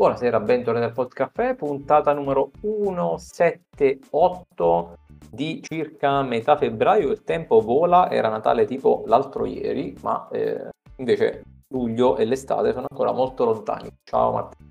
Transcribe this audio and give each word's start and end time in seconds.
Buonasera, 0.00 0.40
bentornati 0.40 0.86
al 0.86 0.94
Podcaffè, 0.94 1.56
puntata 1.56 2.14
numero 2.14 2.52
178 2.62 4.96
di 5.30 5.62
circa 5.62 6.22
metà 6.22 6.56
febbraio. 6.56 7.10
Il 7.10 7.22
tempo 7.22 7.60
vola, 7.60 8.10
era 8.10 8.30
Natale 8.30 8.64
tipo 8.64 9.02
l'altro 9.04 9.44
ieri, 9.44 9.94
ma 10.00 10.26
eh, 10.30 10.70
invece 10.96 11.42
luglio 11.68 12.16
e 12.16 12.24
l'estate 12.24 12.72
sono 12.72 12.86
ancora 12.88 13.12
molto 13.12 13.44
lontani. 13.44 13.90
Ciao 14.02 14.32
Matteo. 14.32 14.68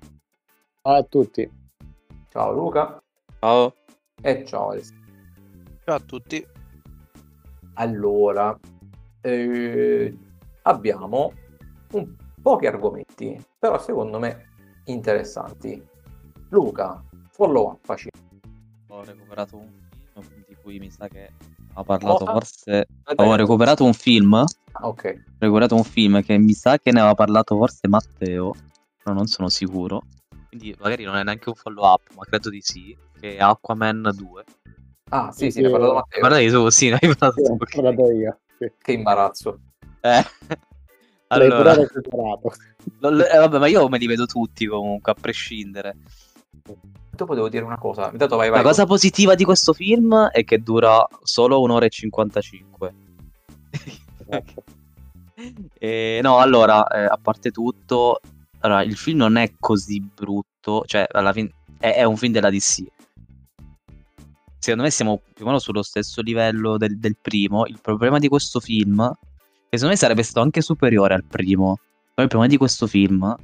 Ciao 0.82 0.94
a 0.94 1.02
tutti. 1.04 1.48
Ciao 2.28 2.52
Luca. 2.52 3.00
Ciao. 3.38 3.72
E 4.20 4.44
ciao 4.44 4.70
Alessandro. 4.70 5.12
Ciao 5.84 5.94
a 5.94 6.00
tutti. 6.00 6.44
Allora, 7.74 8.58
eh, 9.20 10.12
abbiamo 10.62 11.32
un, 11.92 12.16
pochi 12.42 12.66
argomenti, 12.66 13.40
però 13.58 13.78
secondo 13.78 14.18
me 14.18 14.49
interessanti. 14.90 15.82
Luca, 16.50 17.02
follow 17.30 17.70
up 17.72 17.78
facile. 17.84 18.10
Ho 18.88 19.04
recuperato 19.04 19.56
un 19.56 20.22
film 20.22 20.44
di 20.46 20.56
cui 20.60 20.78
mi 20.78 20.90
sa 20.90 21.08
che 21.08 21.30
ha 21.74 21.82
parlato 21.84 22.24
Cosa? 22.24 22.32
forse... 22.32 22.86
Aspetta, 23.04 23.28
Ho 23.28 23.34
recuperato 23.36 23.84
un 23.84 23.92
film, 23.94 24.32
ho 24.34 24.44
ah, 24.72 24.88
Ok, 24.88 25.24
recuperato 25.38 25.74
un 25.76 25.84
film 25.84 26.22
che 26.22 26.36
mi 26.38 26.52
sa 26.52 26.78
che 26.78 26.90
ne 26.92 26.98
aveva 27.00 27.14
parlato 27.14 27.56
forse 27.56 27.86
Matteo, 27.88 28.54
però 29.02 29.14
non 29.14 29.26
sono 29.26 29.48
sicuro. 29.48 30.02
Quindi 30.48 30.74
magari 30.80 31.04
non 31.04 31.14
è 31.16 31.22
neanche 31.22 31.48
un 31.48 31.54
follow 31.54 31.84
up, 31.84 32.12
ma 32.16 32.24
credo 32.24 32.50
di 32.50 32.60
sì, 32.60 32.96
che 33.20 33.36
è 33.36 33.40
Aquaman 33.40 34.10
2. 34.16 34.44
ah 35.10 35.30
sì, 35.30 35.44
sì, 35.46 35.50
Sì, 35.52 35.60
ne 35.60 35.68
ha 35.68 35.70
parlato. 35.70 35.94
Matteo. 35.94 36.18
Guardate 36.20 36.50
tu, 36.50 36.68
sì, 36.70 36.88
ne 36.88 36.94
hai 37.00 37.08
parlato 37.08 37.34
Sì, 37.34 37.42
tu. 37.42 37.50
ho 37.52 37.54
ok. 37.54 37.74
parlato 37.74 38.10
io. 38.10 38.38
Sì. 38.58 38.72
Che 38.76 38.92
imbarazzo. 38.92 39.60
Eh. 40.00 40.24
Allora, 41.32 41.74
lo- 41.74 43.24
eh, 43.26 43.38
vabbè, 43.38 43.58
ma 43.58 43.66
io 43.68 43.88
me 43.88 43.98
li 43.98 44.06
vedo 44.06 44.26
tutti 44.26 44.66
comunque, 44.66 45.12
a 45.12 45.14
prescindere. 45.14 45.96
Dopo 47.10 47.34
devo 47.34 47.48
dire 47.48 47.64
una 47.64 47.78
cosa. 47.78 48.10
Intanto 48.10 48.36
vai, 48.36 48.48
vai. 48.48 48.58
La 48.62 48.68
cosa 48.68 48.86
positiva 48.86 49.34
di 49.34 49.44
questo 49.44 49.72
film 49.72 50.28
è 50.28 50.42
che 50.42 50.58
dura 50.58 51.06
solo 51.22 51.60
un'ora 51.60 51.86
e 51.86 51.90
55. 51.90 52.94
Esatto. 54.26 54.64
Eh, 55.78 56.20
no, 56.22 56.38
allora, 56.38 56.86
eh, 56.88 57.04
a 57.04 57.18
parte 57.20 57.50
tutto, 57.50 58.20
allora, 58.60 58.82
il 58.82 58.96
film 58.96 59.18
non 59.18 59.36
è 59.36 59.52
così 59.58 60.00
brutto, 60.00 60.82
cioè, 60.84 61.06
alla 61.10 61.32
fine 61.32 61.52
è, 61.78 61.94
è 61.94 62.04
un 62.04 62.16
film 62.16 62.32
della 62.32 62.50
DC. 62.50 62.84
Secondo 64.58 64.84
me 64.84 64.90
siamo 64.90 65.22
più 65.32 65.44
o 65.44 65.46
meno 65.46 65.58
sullo 65.58 65.82
stesso 65.82 66.20
livello 66.20 66.76
del, 66.76 66.98
del 66.98 67.16
primo. 67.20 67.64
Il 67.66 67.78
problema 67.80 68.18
di 68.18 68.28
questo 68.28 68.60
film, 68.60 69.10
che 69.70 69.76
secondo 69.78 69.90
me 69.94 69.96
sarebbe 69.96 70.22
stato 70.24 70.40
anche 70.40 70.60
superiore 70.62 71.14
al 71.14 71.24
primo, 71.24 71.78
il 72.16 72.26
problema 72.26 72.46
di 72.48 72.56
questo 72.56 72.88
film, 72.88 73.34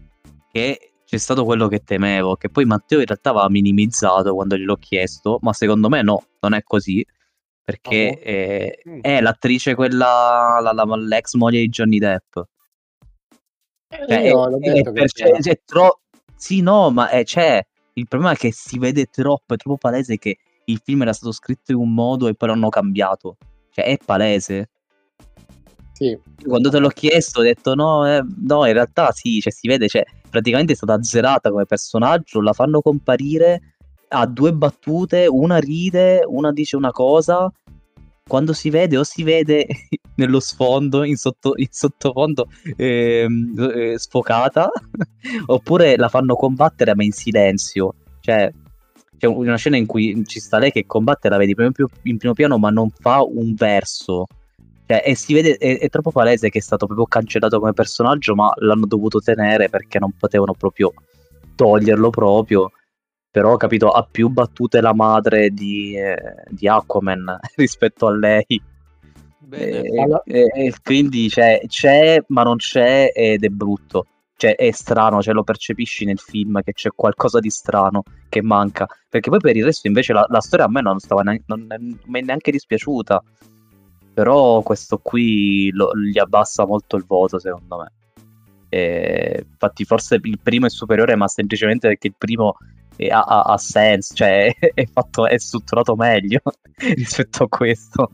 che 0.50 0.90
c'è 1.04 1.16
stato 1.18 1.44
quello 1.44 1.68
che 1.68 1.84
temevo, 1.84 2.34
che 2.34 2.48
poi 2.50 2.64
Matteo 2.64 2.98
in 2.98 3.06
realtà 3.06 3.30
aveva 3.30 3.48
minimizzato 3.48 4.34
quando 4.34 4.56
gliel'ho 4.56 4.74
chiesto, 4.76 5.38
ma 5.42 5.52
secondo 5.52 5.88
me 5.88 6.02
no, 6.02 6.24
non 6.40 6.52
è 6.52 6.62
così. 6.64 7.06
Perché 7.62 8.10
boh? 8.12 8.20
eh, 8.28 8.82
Mm. 8.88 9.00
è 9.02 9.20
l'attrice 9.20 9.74
quella, 9.76 10.58
la- 10.60 10.72
la- 10.72 10.96
l'ex 10.96 11.34
moglie 11.34 11.60
di 11.60 11.68
Johnny 11.68 11.98
Depp. 11.98 12.38
Cioè, 13.88 14.18
io 14.18 14.46
è- 14.46 14.50
l'ho 14.50 14.58
è 14.60 14.72
detto 14.72 14.92
per- 14.92 15.06
che 15.12 15.22
c'era. 15.24 15.38
c'è 15.38 15.60
tro- 15.64 16.00
Sì, 16.34 16.60
no, 16.60 16.90
ma 16.90 17.08
è- 17.08 17.24
c'è. 17.24 17.64
Il 17.94 18.06
problema 18.08 18.34
è 18.34 18.36
che 18.36 18.52
si 18.52 18.78
vede 18.78 19.06
troppo, 19.06 19.54
è 19.54 19.56
troppo 19.56 19.78
palese 19.78 20.18
che 20.18 20.36
il 20.66 20.80
film 20.84 21.02
era 21.02 21.12
stato 21.12 21.32
scritto 21.32 21.72
in 21.72 21.78
un 21.78 21.94
modo 21.94 22.28
e 22.28 22.34
poi 22.34 22.48
l'hanno 22.50 22.68
cambiato. 22.68 23.36
Cioè, 23.70 23.84
è 23.86 23.96
palese. 24.04 24.68
Sì, 25.96 26.14
Quando 26.46 26.68
te 26.68 26.78
l'ho 26.78 26.90
chiesto 26.90 27.40
ho 27.40 27.42
detto 27.42 27.74
no, 27.74 28.06
eh, 28.06 28.22
no, 28.42 28.66
in 28.66 28.74
realtà 28.74 29.12
sì, 29.12 29.40
cioè, 29.40 29.50
si 29.50 29.66
vede, 29.66 29.88
cioè, 29.88 30.04
praticamente 30.28 30.74
è 30.74 30.76
stata 30.76 30.92
azzerata 30.92 31.50
come 31.50 31.64
personaggio, 31.64 32.42
la 32.42 32.52
fanno 32.52 32.82
comparire, 32.82 33.76
ha 34.08 34.26
due 34.26 34.52
battute, 34.52 35.26
una 35.26 35.56
ride, 35.56 36.22
una 36.26 36.52
dice 36.52 36.76
una 36.76 36.90
cosa, 36.90 37.50
quando 38.28 38.52
si 38.52 38.68
vede 38.68 38.98
o 38.98 39.04
si 39.04 39.22
vede 39.22 39.66
nello 40.16 40.38
sfondo, 40.40 41.02
in, 41.02 41.16
sotto- 41.16 41.54
in 41.56 41.68
sottofondo 41.70 42.48
ehm, 42.76 43.54
eh, 43.74 43.98
sfocata, 43.98 44.68
oppure 45.46 45.96
la 45.96 46.10
fanno 46.10 46.36
combattere 46.36 46.94
ma 46.94 47.04
in 47.04 47.12
silenzio, 47.12 47.94
cioè 48.20 48.52
c'è 49.16 49.26
una 49.28 49.56
scena 49.56 49.78
in 49.78 49.86
cui 49.86 50.22
ci 50.26 50.40
sta 50.40 50.58
lei 50.58 50.72
che 50.72 50.84
combatte, 50.84 51.30
la 51.30 51.38
vedi 51.38 51.54
in 52.02 52.18
primo 52.18 52.34
piano 52.34 52.58
ma 52.58 52.68
non 52.68 52.90
fa 52.90 53.22
un 53.22 53.54
verso. 53.54 54.26
Cioè, 54.86 55.02
e 55.04 55.16
si 55.16 55.34
vede, 55.34 55.56
è, 55.56 55.78
è 55.80 55.88
troppo 55.88 56.12
palese 56.12 56.48
che 56.48 56.58
è 56.58 56.62
stato 56.62 56.86
proprio 56.86 57.06
cancellato 57.06 57.58
come 57.58 57.72
personaggio, 57.72 58.34
ma 58.34 58.52
l'hanno 58.56 58.86
dovuto 58.86 59.18
tenere 59.18 59.68
perché 59.68 59.98
non 59.98 60.12
potevano 60.16 60.52
proprio 60.52 60.92
toglierlo 61.56 62.10
proprio. 62.10 62.70
Però, 63.30 63.52
ho 63.52 63.56
capito, 63.56 63.90
ha 63.90 64.06
più 64.08 64.28
battute 64.28 64.80
la 64.80 64.94
madre 64.94 65.50
di, 65.50 65.96
eh, 65.96 66.16
di 66.48 66.68
Aquaman 66.68 67.38
rispetto 67.56 68.06
a 68.06 68.16
lei. 68.16 68.62
Bene. 69.38 69.82
E, 69.82 70.00
Allora- 70.00 70.22
e- 70.24 70.50
e 70.54 70.74
quindi 70.82 71.28
c'è, 71.28 71.60
c'è, 71.66 72.22
ma 72.28 72.42
non 72.44 72.56
c'è 72.56 73.10
ed 73.14 73.44
è 73.44 73.48
brutto. 73.48 74.06
Cioè, 74.38 74.54
è 74.54 74.70
strano, 74.70 75.22
cioè 75.22 75.32
lo 75.34 75.42
percepisci 75.44 76.04
nel 76.04 76.18
film 76.18 76.60
che 76.62 76.72
c'è 76.72 76.90
qualcosa 76.94 77.40
di 77.40 77.50
strano 77.50 78.02
che 78.28 78.42
manca. 78.42 78.86
Perché 79.08 79.30
poi 79.30 79.38
per 79.40 79.56
il 79.56 79.64
resto, 79.64 79.86
invece, 79.86 80.12
la, 80.12 80.26
la 80.28 80.40
storia 80.40 80.66
a 80.66 80.70
me 80.70 80.80
non 80.82 80.98
stava 80.98 81.22
neanche, 81.22 81.44
non, 81.46 81.64
non 81.68 81.98
mi 82.06 82.20
è 82.20 82.22
neanche 82.22 82.50
dispiaciuta. 82.50 83.22
Però 84.16 84.62
questo 84.62 84.96
qui 84.96 85.70
lo- 85.72 85.90
gli 85.94 86.18
abbassa 86.18 86.64
molto 86.66 86.96
il 86.96 87.04
voto, 87.06 87.38
secondo 87.38 87.76
me. 87.76 87.92
E, 88.70 89.44
infatti, 89.46 89.84
forse 89.84 90.18
il 90.22 90.38
primo 90.42 90.64
è 90.64 90.70
superiore, 90.70 91.14
ma 91.16 91.28
semplicemente 91.28 91.86
perché 91.88 92.06
il 92.06 92.14
primo 92.16 92.56
è- 92.96 93.08
ha, 93.08 93.20
ha- 93.20 93.58
senso, 93.58 94.14
cioè 94.14 94.50
è, 94.72 94.86
fatto, 94.86 95.26
è 95.26 95.36
strutturato 95.38 95.94
meglio 95.96 96.40
rispetto 96.96 97.44
a 97.44 97.48
questo. 97.48 98.10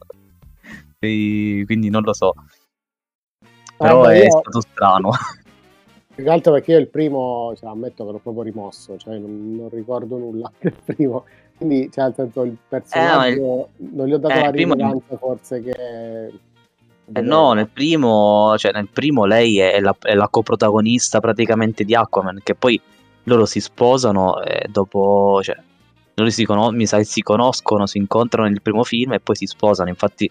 E 0.98 1.62
quindi 1.66 1.88
non 1.88 2.02
lo 2.02 2.12
so. 2.14 2.32
Però 3.76 3.98
Guarda, 4.00 4.12
è 4.14 4.24
io- 4.24 4.30
stato 4.30 4.60
strano. 4.60 5.10
più 6.14 6.24
che 6.24 6.30
altro 6.30 6.52
perché 6.52 6.72
io 6.72 6.78
il 6.78 6.88
primo, 6.88 7.54
cioè, 7.56 7.70
ammetto 7.70 8.04
che 8.04 8.10
l'ho 8.10 8.18
proprio 8.18 8.42
rimosso, 8.42 8.96
cioè 8.98 9.18
non, 9.18 9.54
non 9.54 9.68
ricordo 9.68 10.16
nulla 10.18 10.50
del 10.58 10.74
primo. 10.84 11.24
Quindi, 11.62 11.90
cioè, 11.92 12.04
nel 12.04 12.14
senso, 12.16 12.42
il 12.42 12.56
personaggio 12.68 13.68
non 13.76 14.06
gli 14.08 14.12
ho 14.12 14.18
dato 14.18 14.34
eh, 14.34 14.40
la 14.40 14.46
il 14.46 14.52
primo- 14.52 14.74
rilevanza 14.74 15.16
forse 15.16 15.62
che... 15.62 16.32
Eh 17.14 17.20
no, 17.20 17.52
nel 17.52 17.68
primo, 17.68 18.54
cioè 18.56 18.72
nel 18.72 18.88
primo 18.88 19.24
lei 19.24 19.58
è 19.58 19.80
la, 19.80 19.94
è 20.00 20.14
la 20.14 20.28
coprotagonista 20.28 21.20
praticamente 21.20 21.84
di 21.84 21.94
Aquaman, 21.94 22.40
che 22.42 22.54
poi 22.54 22.80
loro 23.24 23.44
si 23.44 23.60
sposano 23.60 24.42
e 24.42 24.66
dopo, 24.68 25.40
cioè, 25.42 25.56
loro 26.14 26.30
si 26.30 26.44
cono- 26.44 26.70
mi 26.70 26.86
sa 26.86 27.02
si 27.02 27.20
conoscono, 27.20 27.86
si 27.86 27.98
incontrano 27.98 28.48
nel 28.48 28.62
primo 28.62 28.82
film 28.82 29.12
e 29.12 29.20
poi 29.20 29.36
si 29.36 29.46
sposano. 29.46 29.88
Infatti, 29.88 30.28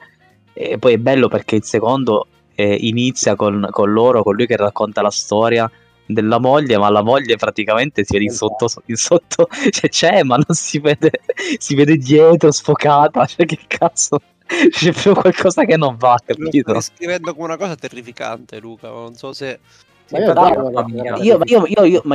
e 0.53 0.77
poi 0.79 0.93
è 0.93 0.97
bello 0.97 1.27
perché 1.27 1.55
il 1.55 1.63
secondo 1.63 2.27
eh, 2.55 2.73
inizia 2.73 3.35
con, 3.35 3.67
con 3.69 3.91
loro, 3.91 4.23
con 4.23 4.35
lui 4.35 4.47
che 4.47 4.57
racconta 4.57 5.01
la 5.01 5.11
storia 5.11 5.69
della 6.13 6.39
moglie, 6.39 6.77
ma 6.77 6.89
la 6.89 7.01
moglie 7.01 7.35
praticamente 7.35 8.03
si 8.03 8.13
vede 8.13 8.25
in 8.25 8.31
sotto, 8.31 8.67
in 8.85 8.95
sotto 8.97 9.47
cioè 9.69 9.89
c'è, 9.89 10.23
ma 10.23 10.35
non 10.35 10.55
si 10.55 10.79
vede, 10.79 11.11
si 11.57 11.75
vede 11.75 11.97
dietro 11.97 12.51
sfocata, 12.51 13.25
cioè 13.27 13.45
che 13.45 13.59
cazzo, 13.67 14.21
c'è 14.69 14.91
proprio 14.91 15.13
qualcosa 15.13 15.63
che 15.63 15.77
non 15.77 15.95
va, 15.97 16.19
capito? 16.23 16.79
stai 16.79 16.95
descrivendo 16.95 17.33
come 17.33 17.45
una 17.45 17.57
cosa 17.57 17.75
terrificante, 17.75 18.59
Luca. 18.59 18.89
Non 18.89 19.15
so 19.15 19.33
se. 19.33 19.59
Ma 20.11 20.17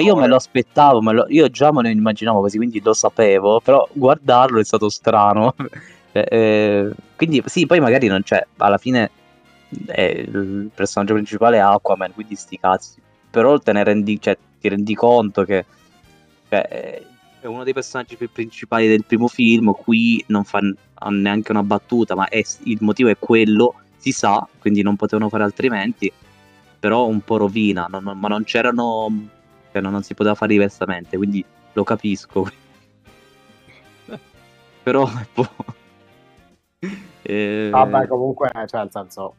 io 0.02 0.16
me 0.16 0.26
lo 0.26 0.36
aspettavo, 0.36 1.00
me 1.00 1.12
lo- 1.14 1.26
io 1.28 1.48
già 1.48 1.72
me 1.72 1.80
lo 1.80 1.88
immaginavo 1.88 2.40
così, 2.40 2.58
quindi 2.58 2.82
lo 2.82 2.92
sapevo, 2.92 3.60
però 3.60 3.88
guardarlo 3.90 4.60
è 4.60 4.64
stato 4.64 4.90
strano. 4.90 5.54
Eh, 6.12 6.26
eh, 6.28 6.90
quindi 7.16 7.42
sì, 7.46 7.64
poi 7.64 7.80
magari 7.80 8.06
non 8.06 8.22
c'è, 8.22 8.44
alla 8.58 8.76
fine 8.76 9.10
eh, 9.86 10.26
il 10.28 10.70
personaggio 10.74 11.14
principale 11.14 11.56
è 11.56 11.60
Aquaman, 11.60 12.12
quindi 12.12 12.34
sti 12.34 12.58
cazzi. 12.58 13.04
Però 13.36 13.58
te 13.58 13.72
ne 13.74 13.84
rendi, 13.84 14.18
cioè, 14.18 14.34
ti 14.58 14.66
rendi 14.66 14.94
conto 14.94 15.44
che 15.44 15.66
cioè, 16.48 16.66
eh, 16.70 17.06
è 17.42 17.44
uno 17.44 17.64
dei 17.64 17.74
personaggi 17.74 18.16
più 18.16 18.30
principali 18.32 18.88
del 18.88 19.04
primo 19.04 19.28
film, 19.28 19.72
qui 19.72 20.24
non 20.28 20.42
fa 20.44 20.60
neanche 21.10 21.52
una 21.52 21.62
battuta, 21.62 22.14
ma 22.14 22.28
è- 22.28 22.42
il 22.64 22.78
motivo 22.80 23.10
è 23.10 23.18
quello, 23.18 23.74
si 23.98 24.10
sa, 24.10 24.48
quindi 24.58 24.80
non 24.80 24.96
potevano 24.96 25.28
fare 25.28 25.42
altrimenti, 25.42 26.10
però 26.80 27.04
un 27.08 27.20
po' 27.20 27.36
rovina, 27.36 27.86
non- 27.90 28.04
non- 28.04 28.18
ma 28.18 28.28
non 28.28 28.42
c'erano, 28.44 29.06
cioè 29.70 29.82
non, 29.82 29.92
non 29.92 30.02
si 30.02 30.14
poteva 30.14 30.34
fare 30.34 30.52
diversamente, 30.52 31.18
quindi 31.18 31.44
lo 31.74 31.84
capisco. 31.84 32.50
però, 34.82 35.06
boh. 35.34 35.48
Eh, 37.20 37.68
Vabbè, 37.70 38.06
comunque, 38.06 38.50
cioè, 38.66 38.80
nel 38.80 38.90
senso, 38.90 39.34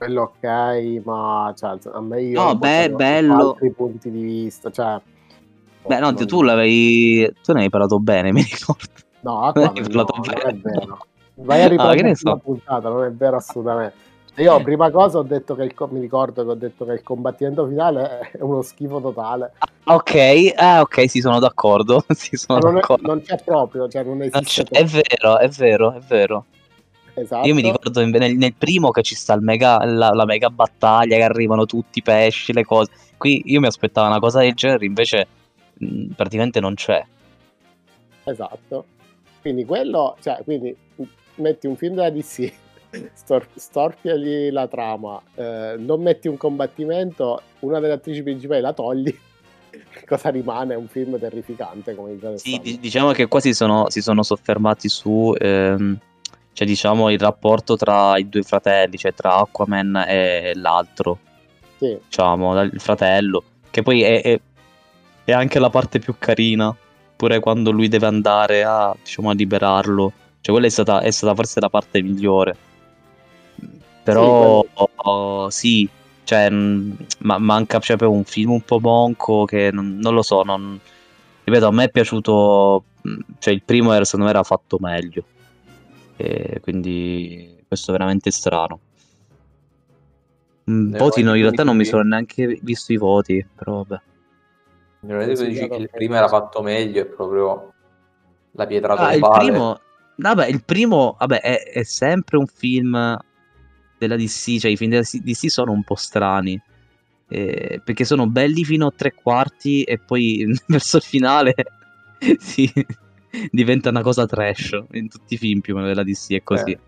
quello 0.00 0.32
ok, 0.34 1.02
ma 1.04 1.52
cioè, 1.54 1.76
a 1.92 2.00
me 2.00 2.22
io 2.22 2.42
No, 2.42 2.56
beh, 2.56 2.88
bello. 2.88 3.50
altri 3.50 3.70
punti 3.70 4.10
di 4.10 4.22
vista, 4.22 4.70
cioè 4.70 4.98
beh, 5.86 5.98
no, 5.98 6.10
non- 6.10 6.26
tu 6.26 6.40
l'avevi, 6.42 7.30
tu 7.42 7.52
ne 7.52 7.60
hai 7.64 7.68
parlato 7.68 7.98
bene, 7.98 8.32
mi 8.32 8.40
ricordo. 8.40 8.86
No, 9.20 9.52
Non 9.54 9.64
no, 9.64 9.72
parlato 9.74 10.14
non 10.16 10.26
bene. 10.26 10.40
è 10.42 10.54
vero. 10.54 10.98
Vai 11.34 11.60
a 11.60 11.64
Ah, 11.64 11.68
riprendere 11.68 12.14
la 12.22 12.36
puntata, 12.36 12.88
non 12.88 13.04
è 13.04 13.12
vero 13.12 13.36
assolutamente. 13.36 13.94
Cioè, 14.34 14.44
Io 14.44 14.62
prima 14.62 14.90
cosa 14.90 15.18
ho 15.18 15.22
detto 15.22 15.54
che 15.54 15.64
il, 15.64 15.74
mi 15.90 16.00
ricordo 16.00 16.44
che 16.44 16.50
ho 16.50 16.54
detto 16.54 16.86
che 16.86 16.92
il 16.92 17.02
combattimento 17.02 17.66
finale 17.66 18.30
è 18.32 18.40
uno 18.40 18.62
schifo 18.62 19.00
totale. 19.02 19.52
Ok, 19.84 20.52
ah, 20.56 20.80
ok, 20.80 21.10
si 21.10 21.20
sono 21.20 21.38
d'accordo. 21.40 22.02
Si 22.14 22.36
sono 22.36 22.58
non, 22.58 22.74
d'accordo. 22.74 23.04
È, 23.04 23.06
non 23.08 23.20
c'è 23.22 23.42
proprio, 23.44 23.86
cioè 23.88 24.02
non 24.04 24.22
esiste. 24.22 24.64
Non 24.70 24.82
è 24.82 24.84
vero, 24.86 25.38
è 25.38 25.48
vero, 25.48 25.92
è 25.92 25.98
vero. 26.00 26.44
Esatto. 27.20 27.46
Io 27.46 27.54
mi 27.54 27.62
ricordo 27.62 28.04
nel, 28.04 28.36
nel, 28.36 28.54
primo 28.54 28.90
che 28.90 29.02
ci 29.02 29.14
sta 29.14 29.38
mega, 29.38 29.84
la, 29.84 30.10
la, 30.10 30.24
mega 30.24 30.48
battaglia, 30.48 31.16
che 31.16 31.22
arrivano 31.22 31.66
tutti 31.66 31.98
i 31.98 32.02
pesci, 32.02 32.52
le 32.52 32.64
cose. 32.64 32.90
Qui 33.16 33.42
io 33.46 33.60
mi 33.60 33.66
aspettavo 33.66 34.06
una 34.06 34.18
cosa 34.18 34.40
del 34.40 34.54
genere, 34.54 34.86
invece 34.86 35.26
mh, 35.74 36.12
praticamente 36.16 36.60
non 36.60 36.74
c'è. 36.74 37.04
Esatto. 38.24 38.84
Quindi 39.42 39.64
quello, 39.64 40.16
cioè, 40.22 40.40
quindi 40.44 40.74
metti 41.36 41.66
un 41.66 41.76
film 41.76 41.94
della 41.94 42.10
DC, 42.10 42.52
stor- 43.12 43.48
storpiagli 43.54 44.50
la 44.50 44.66
trama, 44.66 45.20
eh, 45.34 45.74
non 45.78 46.00
metti 46.00 46.26
un 46.28 46.38
combattimento, 46.38 47.42
una 47.60 47.80
delle 47.80 47.94
attrici 47.94 48.22
principali 48.22 48.62
la 48.62 48.72
togli, 48.72 49.14
cosa 50.06 50.30
rimane? 50.30 50.74
Un 50.74 50.88
film 50.88 51.18
terrificante 51.18 51.94
come 51.94 52.12
il 52.12 52.32
Sì, 52.36 52.58
d- 52.62 52.78
diciamo 52.78 53.12
che 53.12 53.28
qua 53.28 53.40
si 53.40 53.52
sono, 53.52 53.90
si 53.90 54.00
sono 54.00 54.22
soffermati 54.22 54.88
su... 54.88 55.34
Ehm 55.38 55.98
cioè 56.52 56.66
diciamo 56.66 57.10
il 57.10 57.18
rapporto 57.18 57.76
tra 57.76 58.16
i 58.18 58.28
due 58.28 58.42
fratelli, 58.42 58.96
cioè 58.98 59.14
tra 59.14 59.36
Aquaman 59.36 60.04
e 60.06 60.52
l'altro, 60.54 61.18
sì. 61.78 61.98
diciamo, 62.04 62.60
il 62.62 62.80
fratello, 62.80 63.42
che 63.70 63.82
poi 63.82 64.02
è, 64.02 64.22
è, 64.22 64.40
è, 65.24 65.32
anche 65.32 65.58
la 65.58 65.70
parte 65.70 65.98
più 65.98 66.16
carina, 66.18 66.74
pure 67.16 67.40
quando 67.40 67.70
lui 67.70 67.88
deve 67.88 68.06
andare 68.06 68.64
a, 68.64 68.94
diciamo, 69.02 69.30
a 69.30 69.34
liberarlo, 69.34 70.12
cioè 70.40 70.52
quella 70.54 70.66
è 70.66 70.70
stata, 70.70 71.00
è 71.00 71.10
stata 71.10 71.34
forse 71.34 71.60
la 71.60 71.70
parte 71.70 72.02
migliore, 72.02 72.56
però 74.02 74.62
sì, 74.62 74.84
oh, 74.96 75.50
sì. 75.50 75.88
Cioè, 76.22 76.48
ma, 76.50 77.38
manca 77.38 77.80
proprio 77.80 78.12
un 78.12 78.22
film 78.22 78.52
un 78.52 78.60
po' 78.60 78.78
monco 78.78 79.44
che 79.46 79.70
non, 79.72 79.98
non 79.98 80.14
lo 80.14 80.22
so, 80.22 80.42
non, 80.44 80.78
ripeto, 81.42 81.66
a 81.66 81.72
me 81.72 81.84
è 81.84 81.90
piaciuto, 81.90 82.84
cioè 83.40 83.52
il 83.52 83.62
primo 83.62 83.92
era, 83.92 84.04
secondo 84.04 84.26
me 84.26 84.30
era 84.30 84.44
fatto 84.44 84.76
meglio. 84.78 85.24
E 86.20 86.60
quindi 86.60 87.64
questo 87.66 87.90
è 87.90 87.92
veramente 87.92 88.30
strano. 88.30 88.78
Mm, 90.70 90.96
voti 90.96 91.22
no, 91.22 91.34
in 91.34 91.42
realtà 91.42 91.64
non 91.64 91.76
mi 91.76 91.86
sono 91.86 92.02
neanche 92.02 92.58
visto 92.62 92.92
i 92.92 92.98
voti, 92.98 93.44
però 93.54 93.82
vabbè. 93.84 94.02
Non 95.00 95.20
è 95.20 95.26
dici 95.26 95.66
che 95.66 95.76
il 95.76 95.88
primo 95.90 96.16
era 96.16 96.28
fatto 96.28 96.60
meglio, 96.60 97.00
è 97.00 97.06
proprio 97.06 97.72
la 98.52 98.66
pietra 98.66 98.94
ah, 98.94 99.14
il 99.14 99.26
primo, 99.32 99.80
vabbè, 100.16 100.46
il 100.46 100.62
primo 100.62 101.16
vabbè, 101.18 101.40
è, 101.40 101.62
è, 101.70 101.82
sempre 101.84 102.36
un 102.36 102.46
film 102.46 103.18
della 103.96 104.16
DC, 104.16 104.58
cioè 104.58 104.70
i 104.70 104.76
film 104.76 104.90
della 104.90 105.02
DC 105.02 105.50
sono 105.50 105.72
un 105.72 105.82
po' 105.82 105.94
strani. 105.94 106.60
Eh, 107.32 107.80
perché 107.82 108.04
sono 108.04 108.26
belli 108.26 108.64
fino 108.64 108.88
a 108.88 108.92
tre 108.94 109.14
quarti 109.14 109.84
e 109.84 109.98
poi 109.98 110.44
verso 110.66 110.96
il 110.96 111.04
finale 111.04 111.54
sì, 112.38 112.70
diventa 113.50 113.88
una 113.90 114.02
cosa 114.02 114.26
trash 114.26 114.78
in 114.92 115.08
tutti 115.08 115.34
i 115.34 115.38
film 115.38 115.60
più 115.60 115.74
o 115.74 115.76
meno 115.76 115.88
della 115.88 116.04
DC 116.04 116.32
è 116.34 116.42
così. 116.42 116.72
Eh. 116.72 116.78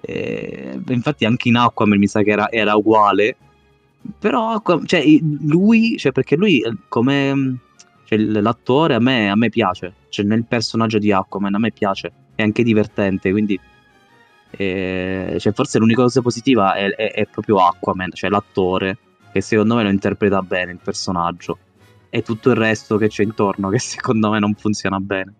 E, 0.00 0.80
infatti 0.88 1.24
anche 1.24 1.48
in 1.48 1.56
Aquaman 1.56 1.98
mi 1.98 2.06
sa 2.06 2.22
che 2.22 2.30
era, 2.30 2.50
era 2.50 2.74
uguale. 2.74 3.36
Però 4.18 4.60
cioè, 4.84 5.04
lui, 5.42 5.96
cioè, 5.96 6.10
perché 6.10 6.34
lui 6.34 6.60
eh, 6.60 6.74
come 6.88 7.58
cioè, 8.04 8.18
l'attore 8.18 8.94
a 8.94 8.98
me, 8.98 9.30
a 9.30 9.36
me 9.36 9.48
piace, 9.48 9.94
cioè 10.08 10.24
nel 10.24 10.44
personaggio 10.44 10.98
di 10.98 11.12
Aquaman 11.12 11.54
a 11.54 11.58
me 11.58 11.70
piace, 11.70 12.12
è 12.34 12.42
anche 12.42 12.64
divertente, 12.64 13.30
quindi 13.30 13.58
eh, 14.50 15.36
cioè, 15.38 15.52
forse 15.52 15.78
l'unica 15.78 16.02
cosa 16.02 16.20
positiva 16.20 16.74
è, 16.74 16.90
è, 16.90 17.12
è, 17.12 17.26
proprio 17.26 17.58
Aquaman, 17.58 18.10
cioè 18.12 18.28
l'attore, 18.28 18.98
che 19.32 19.40
secondo 19.40 19.76
me 19.76 19.84
lo 19.84 19.88
interpreta 19.88 20.42
bene 20.42 20.72
il 20.72 20.80
personaggio, 20.82 21.58
e 22.10 22.22
tutto 22.22 22.50
il 22.50 22.56
resto 22.56 22.98
che 22.98 23.08
c'è 23.08 23.22
intorno 23.22 23.70
che 23.70 23.78
secondo 23.78 24.30
me 24.30 24.38
non 24.38 24.54
funziona 24.54 24.98
bene. 24.98 25.34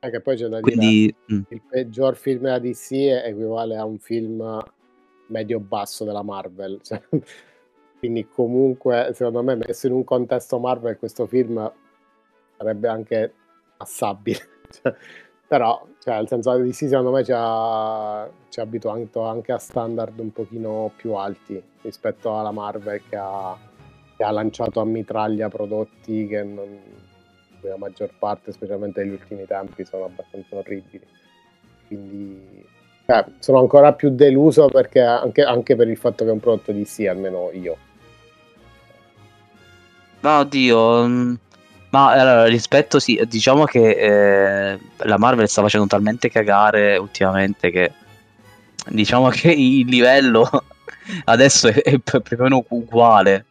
Anche 0.00 0.20
poi 0.20 0.36
c'è 0.36 0.46
da 0.46 0.60
Quindi, 0.60 0.88
dire, 0.88 1.14
mm. 1.32 1.42
il 1.48 1.62
peggior 1.68 2.16
film 2.16 2.42
della 2.42 2.58
DC 2.58 2.92
equivale 2.92 3.76
a 3.76 3.84
un 3.84 3.98
film 3.98 4.62
medio-basso 5.28 6.04
della 6.04 6.22
Marvel. 6.22 6.80
Cioè, 6.84 7.02
quindi 7.98 8.28
comunque, 8.28 9.10
secondo 9.14 9.42
me, 9.42 9.56
messo 9.56 9.88
in 9.88 9.92
un 9.92 10.04
contesto 10.04 10.58
Marvel, 10.60 10.98
questo 10.98 11.26
film 11.26 11.70
sarebbe 12.56 12.88
anche 12.88 13.32
passabile. 13.76 14.38
Cioè, 14.70 14.94
però, 15.48 15.82
cioè, 15.98 16.16
nel 16.16 16.28
senso, 16.28 16.56
DC 16.58 16.74
secondo 16.74 17.10
me 17.10 17.24
ci 17.24 17.32
ha, 17.34 18.28
ci 18.50 18.60
ha 18.60 18.62
abituato 18.62 19.22
anche 19.22 19.50
a 19.52 19.58
standard 19.58 20.18
un 20.18 20.30
pochino 20.30 20.92
più 20.94 21.14
alti 21.14 21.60
rispetto 21.80 22.38
alla 22.38 22.50
Marvel 22.50 23.00
che 23.08 23.16
ha, 23.16 23.56
che 24.14 24.24
ha 24.24 24.30
lanciato 24.30 24.80
a 24.80 24.84
mitraglia 24.84 25.48
prodotti 25.48 26.26
che 26.26 26.42
non 26.42 26.78
la 27.60 27.76
maggior 27.76 28.10
parte, 28.18 28.52
specialmente 28.52 29.02
negli 29.02 29.12
ultimi 29.12 29.46
tempi, 29.46 29.84
sono 29.84 30.04
abbastanza 30.04 30.56
orribili. 30.56 31.06
Quindi 31.86 32.64
eh, 33.06 33.24
sono 33.38 33.58
ancora 33.58 33.92
più 33.94 34.10
deluso 34.10 34.66
perché 34.66 35.00
anche, 35.00 35.42
anche, 35.42 35.76
per 35.76 35.88
il 35.88 35.96
fatto 35.96 36.24
che 36.24 36.30
è 36.30 36.32
un 36.32 36.40
prodotto 36.40 36.72
di 36.72 36.84
sì, 36.84 37.06
almeno 37.06 37.50
io. 37.52 37.76
Ma 40.20 40.40
oddio, 40.40 41.06
mm, 41.06 41.34
ma 41.90 42.10
allora, 42.10 42.44
rispetto 42.46 42.98
sì, 42.98 43.20
diciamo 43.26 43.64
che 43.64 44.72
eh, 44.72 44.78
la 44.96 45.18
Marvel 45.18 45.48
sta 45.48 45.62
facendo 45.62 45.86
talmente 45.86 46.28
cagare 46.28 46.96
ultimamente 46.98 47.70
che 47.70 47.92
diciamo 48.88 49.28
che 49.28 49.50
il 49.50 49.86
livello 49.86 50.48
adesso 51.24 51.68
è, 51.68 51.80
è 51.82 51.98
più 51.98 52.36
o 52.38 52.42
meno 52.42 52.64
uguale 52.68 53.46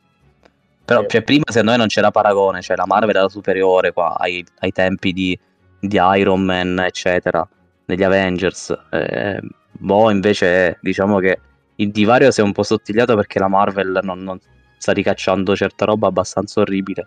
però 0.88 1.06
cioè, 1.06 1.22
prima 1.22 1.44
secondo 1.48 1.72
me 1.72 1.78
non 1.78 1.88
c'era 1.88 2.12
paragone, 2.12 2.62
cioè 2.62 2.78
la 2.78 2.86
Marvel 2.86 3.14
era 3.14 3.28
superiore 3.28 3.92
qua 3.92 4.16
ai, 4.18 4.42
ai 4.60 4.72
tempi 4.72 5.12
di, 5.12 5.38
di, 5.82 6.00
Iron 6.16 6.40
Man, 6.40 6.80
eccetera, 6.80 7.46
degli 7.84 8.04
Avengers. 8.04 8.74
Eh, 8.92 9.42
boh, 9.70 10.10
invece 10.12 10.78
diciamo 10.82 11.20
che 11.20 11.42
il 11.76 11.92
divario 11.92 12.32
si 12.32 12.40
è 12.40 12.44
un 12.44 12.54
po' 12.54 12.64
sottigliato 12.64 13.16
perché 13.16 13.38
la 13.38 13.50
Marvel 13.50 14.00
non, 14.02 14.24
non 14.24 14.40
sta 14.78 14.94
ricacciando 14.94 15.58
certa 15.58 15.84
roba 15.84 16.08
abbastanza 16.08 16.62
orribile. 16.62 17.06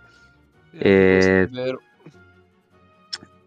Eh, 0.73 1.49
e... 1.50 1.79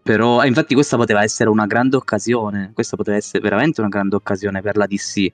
Però, 0.02 0.44
infatti, 0.44 0.74
questa 0.74 0.96
poteva 0.96 1.22
essere 1.22 1.48
una 1.48 1.66
grande 1.66 1.94
occasione. 1.94 2.72
Questa 2.74 2.96
poteva 2.96 3.16
essere 3.16 3.40
veramente 3.40 3.80
una 3.80 3.88
grande 3.88 4.16
occasione 4.16 4.62
per 4.62 4.76
la 4.78 4.86
DC. 4.86 5.32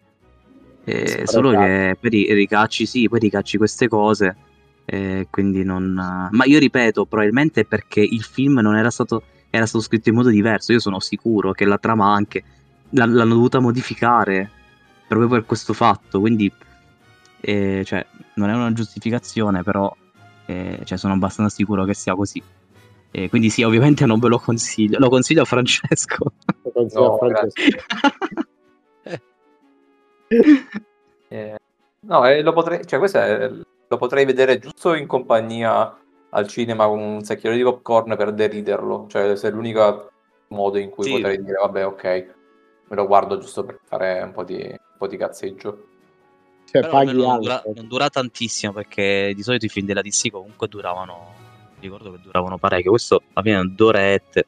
Eh, 0.85 1.23
solo 1.25 1.53
che 1.53 1.97
poi 1.99 2.35
ricacci, 2.35 2.85
sì, 2.85 3.09
poi 3.09 3.19
ricacci 3.19 3.57
queste 3.57 3.89
cose 3.89 4.49
eh, 4.93 5.29
quindi 5.31 5.63
non... 5.63 5.93
Ma 6.33 6.45
io 6.47 6.59
ripeto, 6.59 7.07
probabilmente 7.07 7.65
perché 7.65 8.01
il 8.01 8.25
film 8.25 8.59
non 8.59 8.75
era 8.75 8.91
stato, 8.91 9.23
era 9.49 9.65
stato 9.65 9.85
scritto 9.85 10.09
in 10.09 10.17
modo 10.17 10.31
diverso. 10.31 10.73
Io 10.73 10.81
sono 10.81 10.99
sicuro 10.99 11.53
che 11.53 11.65
la 11.65 11.79
trama 11.79 12.13
anche 12.13 12.43
l'hanno 12.91 13.25
dovuta 13.25 13.61
modificare 13.61 14.51
proprio 15.07 15.29
per 15.29 15.47
questo 15.47 15.75
fatto. 15.75 16.19
Quindi, 16.19 16.53
eh, 17.41 17.85
cioè, 17.85 18.05
non 18.35 18.51
è 18.51 18.55
una 18.55 18.73
giustificazione, 18.73 19.63
però 19.63 19.95
eh, 20.47 20.81
cioè, 20.83 20.99
sono 20.99 21.13
abbastanza 21.13 21.55
sicuro 21.55 21.85
che 21.85 21.95
sia 21.95 22.17
così. 22.17 22.43
Eh, 23.13 23.29
quindi 23.29 23.49
sì, 23.49 23.63
ovviamente 23.63 24.05
non 24.07 24.19
ve 24.19 24.27
lo 24.27 24.41
consiglio. 24.41 24.99
Lo 24.99 25.09
consiglio 25.09 25.43
a 25.43 25.45
Francesco. 25.45 26.33
Lo 26.65 26.71
consiglio 26.73 27.07
no, 27.07 27.15
a 27.15 27.17
Francesco. 27.17 27.87
eh, 31.29 31.59
no, 32.01 32.27
eh, 32.27 32.43
lo 32.43 32.53
potrei... 32.53 32.85
Cioè, 32.85 32.99
questo 32.99 33.19
è 33.19 33.51
lo 33.91 33.97
potrei 33.97 34.25
vedere 34.25 34.61
giusto 34.61 34.95
in 34.95 35.09
compagnia 35.09 35.99
al 36.31 36.47
cinema 36.47 36.87
con 36.87 37.01
un 37.01 37.25
secchiere 37.25 37.57
di 37.57 37.63
popcorn 37.65 38.15
per 38.17 38.33
deriderlo. 38.33 39.07
Cioè, 39.09 39.35
se 39.35 39.49
è 39.49 39.51
l'unico 39.51 40.13
modo 40.49 40.79
in 40.79 40.91
cui 40.91 41.05
sì. 41.05 41.11
potrei 41.11 41.43
dire, 41.43 41.59
vabbè, 41.61 41.87
ok, 41.87 42.05
me 42.87 42.97
lo 42.97 43.07
guardo 43.09 43.39
giusto 43.39 43.65
per 43.65 43.81
fare 43.83 44.23
un 44.23 44.31
po' 44.31 44.45
di, 44.45 44.63
un 44.63 44.97
po 44.97 45.09
di 45.09 45.17
cazzeggio. 45.17 45.87
Cioè, 46.67 46.83
non 46.89 47.41
dura, 47.41 47.63
non, 47.75 47.89
dura, 47.89 48.09
tantissimo 48.09 48.73
perché 48.73 49.33
di 49.35 49.43
solito 49.43 49.65
i 49.65 49.69
film 49.69 49.87
della 49.87 50.03
DC 50.03 50.31
comunque 50.31 50.69
duravano. 50.69 51.35
Ricordo 51.81 52.13
che 52.13 52.21
duravano 52.23 52.59
parecchio. 52.59 52.91
Questo 52.91 53.23
fine 53.43 53.73
due 53.75 53.89
orette, 53.89 54.47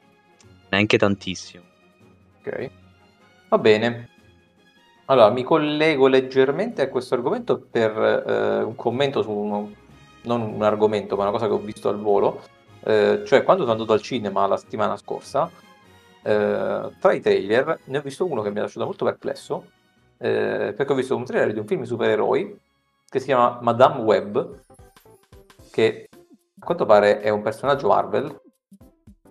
neanche 0.69 0.97
tantissimo. 0.97 1.63
Ok, 2.39 2.71
va 3.49 3.57
bene. 3.57 4.12
Allora, 5.05 5.29
mi 5.31 5.43
collego 5.43 6.07
leggermente 6.07 6.81
a 6.81 6.89
questo 6.89 7.15
argomento 7.15 7.59
per 7.59 7.91
eh, 8.25 8.63
un 8.63 8.75
commento 8.75 9.21
su 9.21 9.31
uno, 9.31 9.71
non 10.23 10.41
un 10.41 10.63
argomento, 10.63 11.17
ma 11.17 11.23
una 11.23 11.31
cosa 11.31 11.47
che 11.47 11.53
ho 11.53 11.59
visto 11.59 11.89
al 11.89 11.99
volo. 11.99 12.41
Eh, 12.85 13.23
cioè, 13.25 13.43
quando 13.43 13.63
sono 13.63 13.73
andato 13.73 13.91
al 13.91 14.01
cinema 14.01 14.47
la 14.47 14.55
settimana 14.55 14.95
scorsa, 14.95 15.49
eh, 16.23 16.89
tra 16.99 17.11
i 17.11 17.19
trailer 17.19 17.79
ne 17.85 17.97
ho 17.97 18.01
visto 18.01 18.25
uno 18.25 18.41
che 18.41 18.51
mi 18.51 18.59
ha 18.59 18.61
lasciato 18.61 18.85
molto 18.85 19.03
perplesso, 19.03 19.65
eh, 20.17 20.73
perché 20.75 20.93
ho 20.93 20.95
visto 20.95 21.17
un 21.17 21.25
trailer 21.25 21.51
di 21.51 21.59
un 21.59 21.67
film 21.67 21.81
di 21.81 21.87
supereroi 21.87 22.59
che 23.09 23.19
si 23.19 23.25
chiama 23.25 23.59
Madame 23.61 24.01
Web, 24.03 24.59
che 25.69 26.07
a 26.11 26.65
quanto 26.65 26.85
pare 26.85 27.19
è 27.19 27.27
un 27.27 27.41
personaggio 27.41 27.89
Marvel, 27.89 28.41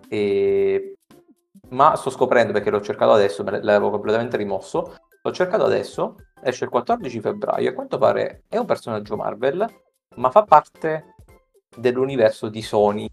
e... 0.08 0.98
ma 1.70 1.96
sto 1.96 2.10
scoprendo 2.10 2.52
perché 2.52 2.68
l'ho 2.68 2.82
cercato 2.82 3.12
adesso, 3.12 3.42
l'avevo 3.42 3.88
completamente 3.88 4.36
rimosso, 4.36 4.94
L'ho 5.24 5.32
cercato 5.32 5.64
adesso, 5.64 6.16
esce 6.42 6.64
il 6.64 6.70
14 6.70 7.20
febbraio, 7.20 7.70
a 7.70 7.74
quanto 7.74 7.96
pare 7.96 8.42
è 8.48 8.56
un 8.56 8.66
personaggio 8.66 9.16
Marvel, 9.16 9.64
ma 10.16 10.30
fa 10.30 10.42
parte 10.42 11.14
dell'universo 11.76 12.48
di 12.48 12.60
Sony. 12.60 13.08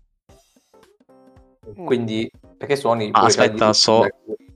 Mm. 1.79 1.85
Quindi, 1.85 2.29
perché 2.57 2.75
Sony... 2.75 3.09
Ah, 3.11 3.19
pure 3.19 3.31
c'ha 3.33 3.43
i 3.43 3.47
aspetta, 3.47 3.51
diritti 3.51 3.73
so- 3.73 3.99
di 3.99 4.05
alcuni- 4.05 4.47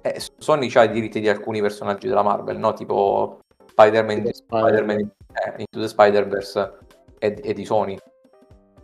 Eh, 0.00 0.20
Sony 0.38 0.72
ha 0.72 0.82
i 0.84 0.90
diritti 0.90 1.20
di 1.20 1.28
alcuni 1.28 1.60
personaggi 1.60 2.06
della 2.06 2.22
Marvel, 2.22 2.56
no? 2.56 2.72
Tipo 2.72 3.40
Spider-Man, 3.66 4.22
Tipo 4.22 4.34
Spider-Man 4.34 4.98
eh, 5.00 5.54
Into 5.56 5.80
the 5.80 5.88
Spider-Verse 5.88 6.78
è, 7.18 7.34
è 7.34 7.52
di 7.52 7.64
Sony. 7.64 7.98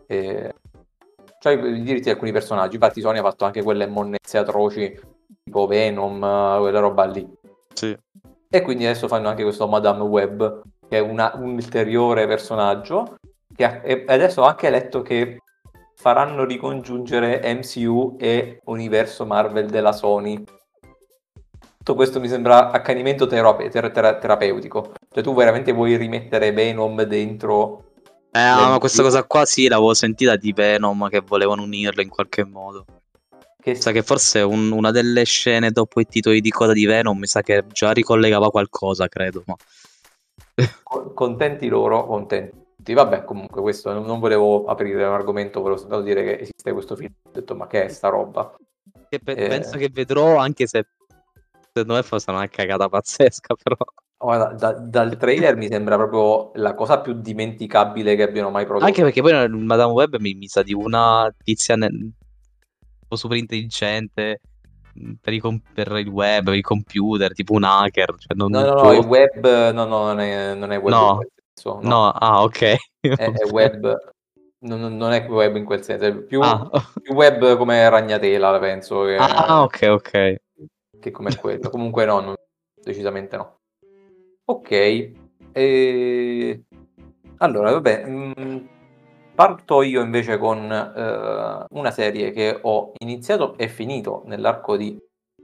E... 0.06 0.52
C'ha 1.38 1.50
i, 1.52 1.58
i 1.58 1.82
diritti 1.82 2.04
di 2.04 2.10
alcuni 2.10 2.32
personaggi, 2.32 2.74
infatti 2.74 3.00
Sony 3.00 3.18
ha 3.18 3.22
fatto 3.22 3.44
anche 3.44 3.62
quelle 3.62 3.86
monnezze 3.86 4.38
atroci, 4.38 4.98
tipo 5.44 5.66
Venom, 5.68 6.18
quella 6.58 6.80
roba 6.80 7.04
lì. 7.04 7.42
Sì. 7.74 7.96
E 8.48 8.62
quindi 8.62 8.84
adesso 8.86 9.08
fanno 9.08 9.28
anche 9.28 9.42
questo 9.42 9.66
Madame 9.66 10.02
Web, 10.02 10.62
che 10.88 10.96
è 10.96 11.00
una- 11.00 11.32
un 11.34 11.52
ulteriore 11.54 12.26
personaggio. 12.26 13.16
Che 13.54 13.64
ha- 13.64 13.80
e 13.84 14.04
adesso 14.08 14.42
ho 14.42 14.46
anche 14.46 14.70
letto 14.70 15.02
che 15.02 15.38
faranno 15.96 16.44
ricongiungere 16.44 17.40
MCU 17.44 18.16
e 18.18 18.60
universo 18.64 19.26
Marvel 19.26 19.68
della 19.68 19.92
Sony. 19.92 20.42
Tutto 21.78 21.94
questo 21.94 22.18
mi 22.18 22.28
sembra 22.28 22.70
accanimento 22.70 23.26
terape- 23.26 23.68
ter- 23.68 23.90
ter- 23.92 24.18
terapeutico. 24.18 24.92
Cioè 25.12 25.22
tu 25.22 25.34
veramente 25.34 25.72
vuoi 25.72 25.96
rimettere 25.96 26.52
Venom 26.52 27.02
dentro... 27.02 27.92
Eh, 28.32 28.40
ma 28.40 28.78
questa 28.80 29.02
cosa 29.02 29.22
qua 29.24 29.44
sì, 29.44 29.68
l'avevo 29.68 29.94
sentita 29.94 30.34
di 30.34 30.52
Venom 30.52 31.08
che 31.08 31.20
volevano 31.20 31.62
unirlo 31.62 32.02
in 32.02 32.08
qualche 32.08 32.44
modo. 32.44 32.84
Che 33.64 33.74
Sa 33.76 33.92
che 33.92 34.02
forse 34.02 34.40
un- 34.42 34.70
una 34.72 34.90
delle 34.90 35.24
scene 35.24 35.70
dopo 35.70 35.98
i 35.98 36.04
titoli 36.06 36.42
di 36.42 36.50
coda 36.50 36.74
di 36.74 36.84
Venom 36.84 37.18
mi 37.18 37.26
sa 37.26 37.40
che 37.40 37.64
già 37.72 37.92
ricollegava 37.92 38.50
qualcosa, 38.50 39.08
credo. 39.08 39.42
Ma... 39.46 39.56
co- 40.82 41.12
contenti 41.14 41.68
loro, 41.68 42.04
contenti. 42.06 42.92
Vabbè, 42.92 43.24
comunque 43.24 43.62
questo 43.62 43.90
non 43.98 44.20
volevo 44.20 44.66
aprire 44.66 45.02
un 45.06 45.14
argomento, 45.14 45.62
volevo 45.62 45.80
soltanto 45.80 46.04
dire 46.04 46.22
che 46.22 46.32
esiste 46.40 46.72
questo 46.72 46.94
film. 46.94 47.10
Ho 47.22 47.30
detto, 47.32 47.54
ma 47.54 47.66
che 47.66 47.86
è 47.86 47.88
sta 47.88 48.08
roba? 48.08 48.54
Che 49.08 49.18
pe- 49.20 49.32
Eh. 49.32 49.48
Penso 49.48 49.78
che 49.78 49.88
vedrò, 49.90 50.36
anche 50.36 50.66
se 50.66 50.84
secondo 51.72 51.94
me 51.94 52.02
forse 52.02 52.30
è 52.30 52.34
una 52.34 52.46
cagata 52.48 52.86
pazzesca, 52.90 53.54
però. 53.62 53.76
Guarda, 54.18 54.52
da- 54.52 54.72
dal 54.78 55.16
trailer 55.16 55.56
mi 55.56 55.68
sembra 55.68 55.96
proprio 55.96 56.50
la 56.62 56.74
cosa 56.74 57.00
più 57.00 57.14
dimenticabile 57.14 58.14
che 58.14 58.24
abbiano 58.24 58.50
mai 58.50 58.64
prodotto. 58.66 58.84
Anche 58.84 59.00
perché 59.00 59.22
poi 59.22 59.32
nel 59.32 59.50
Madame 59.50 59.92
Web 59.92 60.18
mi, 60.18 60.34
mi 60.34 60.48
sa 60.48 60.62
di 60.62 60.74
una 60.74 61.34
tizia 61.42 61.76
ne- 61.76 62.12
un 63.14 63.16
po' 63.16 63.16
super 63.16 63.36
intelligente 63.36 64.40
mh, 64.94 65.12
per, 65.20 65.32
i 65.32 65.38
com- 65.38 65.62
per 65.72 65.92
il 65.98 66.08
web, 66.08 66.44
per 66.44 66.54
i 66.54 66.60
computer, 66.60 67.32
tipo 67.32 67.54
un 67.54 67.64
hacker. 67.64 68.14
Cioè 68.18 68.36
non, 68.36 68.50
No, 68.50 68.60
no, 68.62 68.82
no, 68.82 68.92
il 68.92 69.06
web, 69.06 69.72
no, 69.72 69.84
no, 69.84 70.04
non 70.06 70.20
è, 70.20 70.54
non 70.54 70.72
è 70.72 70.78
web 70.78 70.92
No. 70.92 71.20
senso. 71.54 71.80
no. 71.80 71.88
No, 71.88 72.10
ah, 72.10 72.42
ok. 72.42 72.60
È, 73.00 73.14
è 73.14 73.50
web, 73.50 73.96
non, 74.60 74.96
non 74.96 75.12
è 75.12 75.26
web 75.28 75.56
in 75.56 75.64
quel 75.64 75.82
senso, 75.82 76.04
è 76.04 76.14
più, 76.14 76.40
Ah, 76.42 76.68
più 77.00 77.14
web 77.14 77.56
come 77.56 77.88
ragnatela, 77.88 78.58
penso, 78.58 79.04
che, 79.04 79.16
ah, 79.16 79.62
ok, 79.62 79.86
ok. 79.90 80.34
che 81.00 81.10
come 81.10 81.36
quello. 81.36 81.70
Comunque 81.70 82.04
no, 82.04 82.20
non- 82.20 82.34
decisamente 82.82 83.36
no. 83.36 83.58
Ok, 84.46 84.70
e... 85.52 86.62
allora, 87.38 87.72
vabbè, 87.72 88.04
mh, 88.06 88.68
parto 89.34 89.82
io 89.82 90.00
invece 90.00 90.38
con 90.38 90.70
eh, 90.70 91.66
una 91.70 91.90
serie 91.90 92.30
che 92.30 92.58
ho 92.62 92.92
iniziato 92.98 93.56
e 93.56 93.68
finito 93.68 94.22
nell'arco 94.26 94.76
di, 94.76 94.96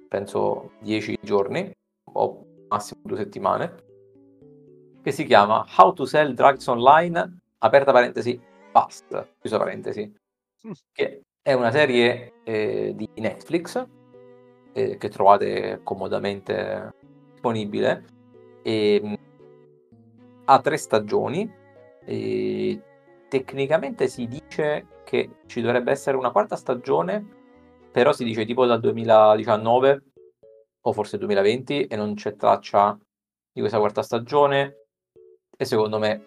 penso, 0.09 0.73
10 0.80 1.18
giorni, 1.20 1.70
o 2.12 2.44
massimo 2.68 3.00
due 3.04 3.16
settimane, 3.16 3.75
che 5.02 5.12
si 5.12 5.25
chiama 5.25 5.66
How 5.76 5.92
to 5.92 6.04
Sell 6.04 6.35
Drugs 6.35 6.66
Online, 6.66 7.38
aperta 7.59 7.92
parentesi, 7.92 8.40
basta, 8.70 9.26
chiusa 9.40 9.59
parentesi, 9.59 10.12
che 10.92 11.23
è 11.42 11.52
una 11.52 11.70
serie 11.70 12.35
eh, 12.44 12.92
di 12.94 13.09
Netflix 13.16 13.85
eh, 14.73 14.97
che 14.99 15.09
trovate 15.09 15.80
comodamente 15.82 16.94
disponibile 17.32 18.04
e 18.62 19.00
mh, 19.02 19.14
ha 20.44 20.61
tre 20.61 20.76
stagioni 20.76 21.50
e 22.04 22.82
tecnicamente 23.30 24.08
si 24.08 24.26
dice 24.26 25.02
che 25.04 25.38
ci 25.46 25.62
dovrebbe 25.62 25.92
essere 25.92 26.16
una 26.16 26.32
quarta 26.32 26.56
stagione 26.56 27.38
però 27.90 28.12
si 28.12 28.25
dice 28.25 28.44
tipo 28.44 28.66
dal 28.66 28.80
2019 28.80 30.02
o 30.82 30.92
forse 30.92 31.16
2020 31.16 31.87
e 31.87 31.96
non 31.96 32.14
c'è 32.14 32.37
traccia 32.37 32.99
di 33.52 33.60
questa 33.60 33.78
quarta 33.78 34.02
stagione 34.02 34.87
e 35.56 35.64
secondo 35.64 35.99
me 35.99 36.25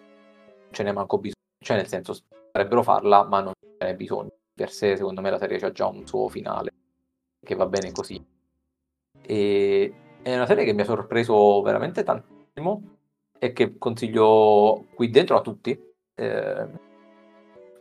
ce 0.70 0.82
n'è 0.82 0.92
manco 0.92 1.18
bisogno 1.18 1.42
cioè 1.64 1.76
nel 1.78 1.88
senso 1.88 2.14
dovrebbero 2.52 2.82
farla 2.82 3.24
ma 3.24 3.40
non 3.40 3.52
ce 3.56 3.86
n'è 3.86 3.96
bisogno. 3.96 4.30
Per 4.54 4.70
sé 4.70 4.96
secondo 4.96 5.20
me 5.20 5.30
la 5.30 5.38
serie 5.38 5.58
c'ha 5.58 5.72
già 5.72 5.86
un 5.86 6.06
suo 6.06 6.28
finale 6.28 6.72
che 7.42 7.54
va 7.54 7.66
bene 7.66 7.90
così. 7.90 8.22
E 9.22 9.94
è 10.22 10.34
una 10.34 10.46
serie 10.46 10.64
che 10.64 10.72
mi 10.74 10.82
ha 10.82 10.84
sorpreso 10.84 11.62
veramente 11.62 12.02
tantissimo 12.02 12.96
e 13.38 13.52
che 13.52 13.78
consiglio 13.78 14.86
qui 14.94 15.10
dentro 15.10 15.36
a 15.36 15.40
tutti 15.40 15.76
eh, 16.14 16.68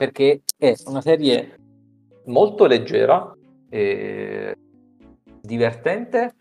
perché 0.04 0.42
è 0.58 0.74
una 0.88 1.00
serie 1.00 1.58
molto 2.26 2.66
leggera 2.66 3.34
e 3.70 4.54
divertente 5.40 6.36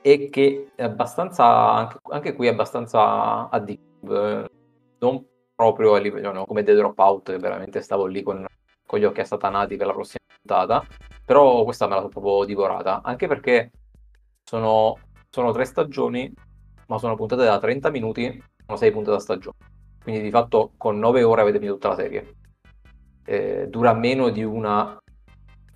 e 0.00 0.28
che 0.30 0.70
è 0.76 0.84
abbastanza 0.84 1.72
anche, 1.72 1.98
anche 2.02 2.34
qui 2.34 2.46
è 2.46 2.50
abbastanza 2.50 3.48
addictive 3.48 4.44
eh, 4.44 4.50
non 5.00 5.26
proprio 5.56 5.94
a 5.94 5.98
livello 5.98 6.30
no, 6.30 6.46
come 6.46 6.62
The 6.62 6.74
Dropout 6.74 7.32
che 7.32 7.38
veramente 7.38 7.80
stavo 7.80 8.06
lì 8.06 8.22
con, 8.22 8.46
con 8.86 8.98
gli 9.00 9.04
occhi 9.04 9.20
assatanati 9.20 9.76
per 9.76 9.88
la 9.88 9.92
prossima 9.92 10.22
puntata 10.40 10.86
però 11.24 11.64
questa 11.64 11.88
me 11.88 11.96
la 11.96 12.06
proprio 12.06 12.44
divorata 12.44 13.00
anche 13.02 13.26
perché 13.26 13.72
sono, 14.44 14.96
sono 15.30 15.50
tre 15.50 15.64
stagioni 15.64 16.32
ma 16.86 16.98
sono 16.98 17.16
puntate 17.16 17.42
da 17.42 17.58
30 17.58 17.90
minuti 17.90 18.40
sono 18.64 18.78
6 18.78 18.92
puntate 18.92 19.16
a 19.16 19.20
stagione 19.20 19.65
quindi 20.06 20.22
di 20.22 20.30
fatto 20.30 20.70
con 20.76 21.00
9 21.00 21.24
ore 21.24 21.40
avete 21.40 21.56
finito 21.56 21.74
tutta 21.74 21.88
la 21.88 21.96
serie. 21.96 22.34
Eh, 23.24 23.66
dura 23.68 23.92
meno 23.92 24.28
di 24.28 24.44
una, 24.44 24.96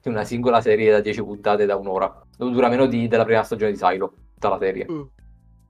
di 0.00 0.08
una 0.08 0.22
singola 0.22 0.60
serie 0.60 0.92
da 0.92 1.00
10 1.00 1.24
puntate 1.24 1.66
da 1.66 1.74
un'ora. 1.74 2.22
Dura 2.36 2.68
meno 2.68 2.86
di- 2.86 3.08
della 3.08 3.24
prima 3.24 3.42
stagione 3.42 3.72
di 3.72 3.76
Silo 3.76 4.14
tutta 4.34 4.50
la 4.50 4.58
serie. 4.58 4.86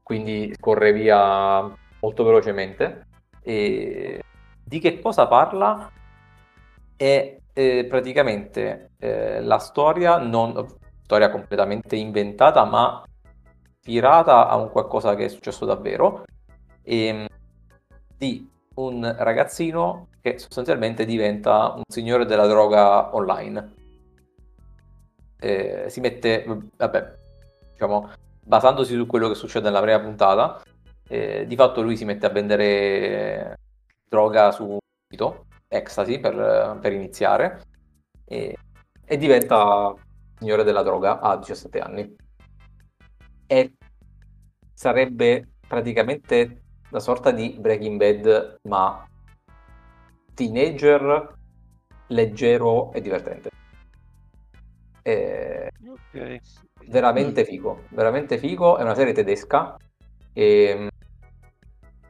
Quindi 0.03 0.53
scorre 0.57 0.93
via 0.93 1.75
molto 2.01 2.23
velocemente. 2.23 3.07
E 3.41 4.23
di 4.63 4.79
che 4.79 5.01
cosa 5.01 5.27
parla? 5.27 5.91
È 6.95 7.39
eh, 7.55 7.87
praticamente 7.89 8.91
eh, 8.99 9.41
la 9.41 9.57
storia 9.57 10.19
non 10.19 10.67
storia 11.03 11.31
completamente 11.31 11.97
inventata 11.97 12.63
ma 12.67 13.03
ispirata 13.79 14.49
a 14.49 14.57
un 14.57 14.69
qualcosa 14.69 15.15
che 15.15 15.25
è 15.25 15.29
successo 15.29 15.65
davvero. 15.65 16.25
Ehm, 16.83 17.27
di 18.21 18.47
un 18.75 19.15
ragazzino 19.19 20.09
che 20.21 20.39
sostanzialmente 20.39 21.07
diventa 21.07 21.73
un 21.75 21.83
signore 21.89 22.27
della 22.27 22.47
droga 22.47 23.15
online. 23.17 23.75
Eh, 25.39 25.87
si 25.89 26.01
mette 26.01 26.45
vabbè 26.77 27.15
diciamo 27.73 28.11
basandosi 28.45 28.95
su 28.95 29.07
quello 29.07 29.27
che 29.29 29.35
succede 29.35 29.65
nella 29.65 29.81
prima 29.81 29.99
puntata 30.01 30.61
eh, 31.09 31.47
di 31.47 31.57
fatto 31.57 31.81
lui 31.81 31.97
si 31.97 32.05
mette 32.05 32.27
a 32.27 32.29
vendere 32.29 33.59
droga 34.07 34.53
su 34.53 34.69
un 34.69 34.79
sito 35.09 35.47
ecstasy 35.67 36.21
per, 36.21 36.79
per 36.79 36.93
iniziare 36.93 37.63
e, 38.27 38.55
e 39.03 39.17
diventa 39.17 39.95
signore 40.39 40.63
della 40.63 40.83
droga 40.83 41.21
a 41.21 41.37
17 41.39 41.79
anni. 41.79 42.17
E 43.47 43.73
sarebbe 44.75 45.49
praticamente 45.67 46.60
una 46.91 47.01
sorta 47.01 47.31
di 47.31 47.57
Breaking 47.59 47.99
Bad 47.99 48.57
ma 48.69 49.05
teenager 50.35 51.33
leggero 52.09 52.93
e 52.93 53.01
divertente 53.01 53.49
Eh, 55.03 55.69
Ok. 55.89 56.39
veramente 56.89 57.45
figo, 57.45 57.87
veramente 57.91 58.37
figo, 58.39 58.77
è 58.77 58.83
una 58.83 58.95
serie 58.95 59.15
tedesca, 59.15 59.77
e- 60.33 60.89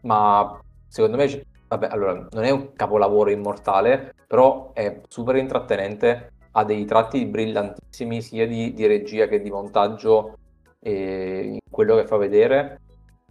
ma 0.07 0.59
secondo 0.89 1.17
me, 1.17 1.27
c- 1.27 1.41
vabbè, 1.69 1.87
allora, 1.89 2.27
non 2.31 2.43
è 2.45 2.51
un 2.51 2.73
capolavoro 2.73 3.31
immortale, 3.31 4.11
però 4.27 4.73
è 4.73 5.01
super 5.09 5.37
intrattenente, 5.37 6.29
ha 6.53 6.65
dei 6.65 6.85
tratti 6.85 7.25
brillantissimi 7.27 8.21
sia 8.23 8.47
di, 8.47 8.73
di 8.75 8.87
regia 8.87 9.29
che 9.29 9.41
di 9.41 9.51
montaggio 9.51 10.35
e 10.81 11.43
in 11.45 11.59
quello 11.71 11.97
che 11.97 12.07
fa 12.07 12.17
vedere. 12.17 12.79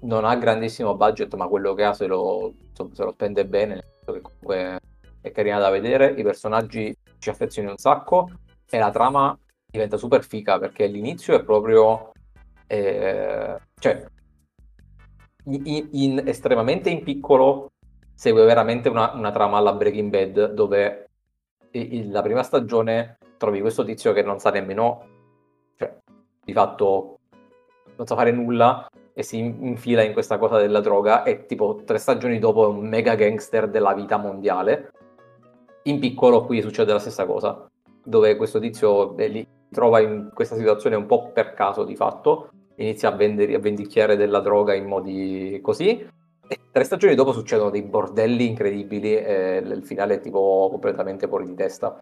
Non 0.02 0.26
ha 0.26 0.36
grandissimo 0.36 0.96
budget, 0.96 1.34
ma 1.36 1.48
quello 1.48 1.74
che 1.74 1.84
ha 1.84 1.94
se 1.94 2.08
lo, 2.08 2.54
se 2.72 3.04
lo 3.04 3.12
spende 3.12 3.46
bene, 3.46 3.84
che 4.06 4.22
comunque 4.22 4.80
è 5.22 5.32
carina 5.32 5.60
da 5.60 5.70
vedere, 5.70 6.12
i 6.12 6.24
personaggi 6.24 6.96
ci 7.18 7.30
affezioni 7.30 7.70
un 7.70 7.78
sacco 7.78 8.30
e 8.70 8.78
la 8.78 8.92
trama 8.92 9.38
diventa 9.70 9.98
super 9.98 10.24
figa 10.24 10.58
perché 10.58 10.86
all'inizio 10.86 11.36
è 11.36 11.44
proprio 11.44 12.12
eh, 12.68 13.58
cioè, 13.80 14.06
in, 15.46 15.88
in, 15.92 16.24
estremamente 16.26 16.90
in 16.90 17.04
piccolo 17.04 17.72
segue 18.14 18.46
veramente 18.46 18.90
una, 18.90 19.12
una 19.14 19.32
trama 19.32 19.58
alla 19.58 19.74
Breaking 19.74 20.10
Bad 20.10 20.54
dove 20.54 21.10
in, 21.72 22.12
la 22.12 22.22
prima 22.22 22.44
stagione 22.44 23.18
trovi 23.38 23.62
questo 23.62 23.84
tizio 23.84 24.12
che 24.12 24.22
non 24.22 24.40
sa 24.40 24.52
nemmeno, 24.52 25.06
cioè, 25.78 25.98
di 26.44 26.54
fatto 26.54 27.20
non 27.96 28.06
sa 28.06 28.16
fare 28.16 28.32
nulla 28.32 28.88
e 29.20 29.24
si 29.24 29.38
infila 29.38 30.02
in 30.02 30.14
questa 30.14 30.38
cosa 30.38 30.58
della 30.60 30.80
droga 30.80 31.24
e 31.24 31.46
tipo 31.46 31.82
tre 31.84 31.98
stagioni 31.98 32.40
dopo 32.40 32.64
è 32.64 32.68
un 32.68 32.88
mega 32.88 33.16
gangster 33.16 33.70
della 33.70 33.94
vita 33.94 34.16
mondiale. 34.16 34.94
In 35.84 36.00
piccolo 36.00 36.46
qui 36.46 36.62
succede 36.62 36.94
la 36.94 37.00
stessa 37.00 37.26
cosa, 37.26 37.70
dove 38.02 38.38
questo 38.38 38.60
tizio 38.60 39.18
eh, 39.18 39.28
li 39.28 39.46
trova 39.70 40.00
in 40.00 40.32
questa 40.34 40.56
situazione 40.56 40.96
un 40.96 41.06
po' 41.06 41.32
per 41.34 41.54
caso 41.54 41.84
di 41.84 41.98
fatto, 41.98 42.50
inizia 42.76 43.10
a, 43.10 43.16
vendere, 43.18 43.56
a 43.56 43.60
vendicchiare 43.60 44.16
della 44.16 44.40
droga 44.40 44.74
in 44.74 44.86
modi 44.86 45.60
così, 45.62 46.00
e 46.48 46.60
tre 46.72 46.84
stagioni 46.86 47.14
dopo 47.14 47.34
succedono 47.34 47.72
dei 47.72 47.84
bordelli 47.84 48.48
incredibili 48.48 49.18
e 49.18 49.58
il 49.58 49.84
finale 49.84 50.14
è 50.14 50.20
tipo 50.22 50.70
completamente 50.72 51.28
fuori 51.28 51.44
di 51.44 51.56
testa. 51.56 52.02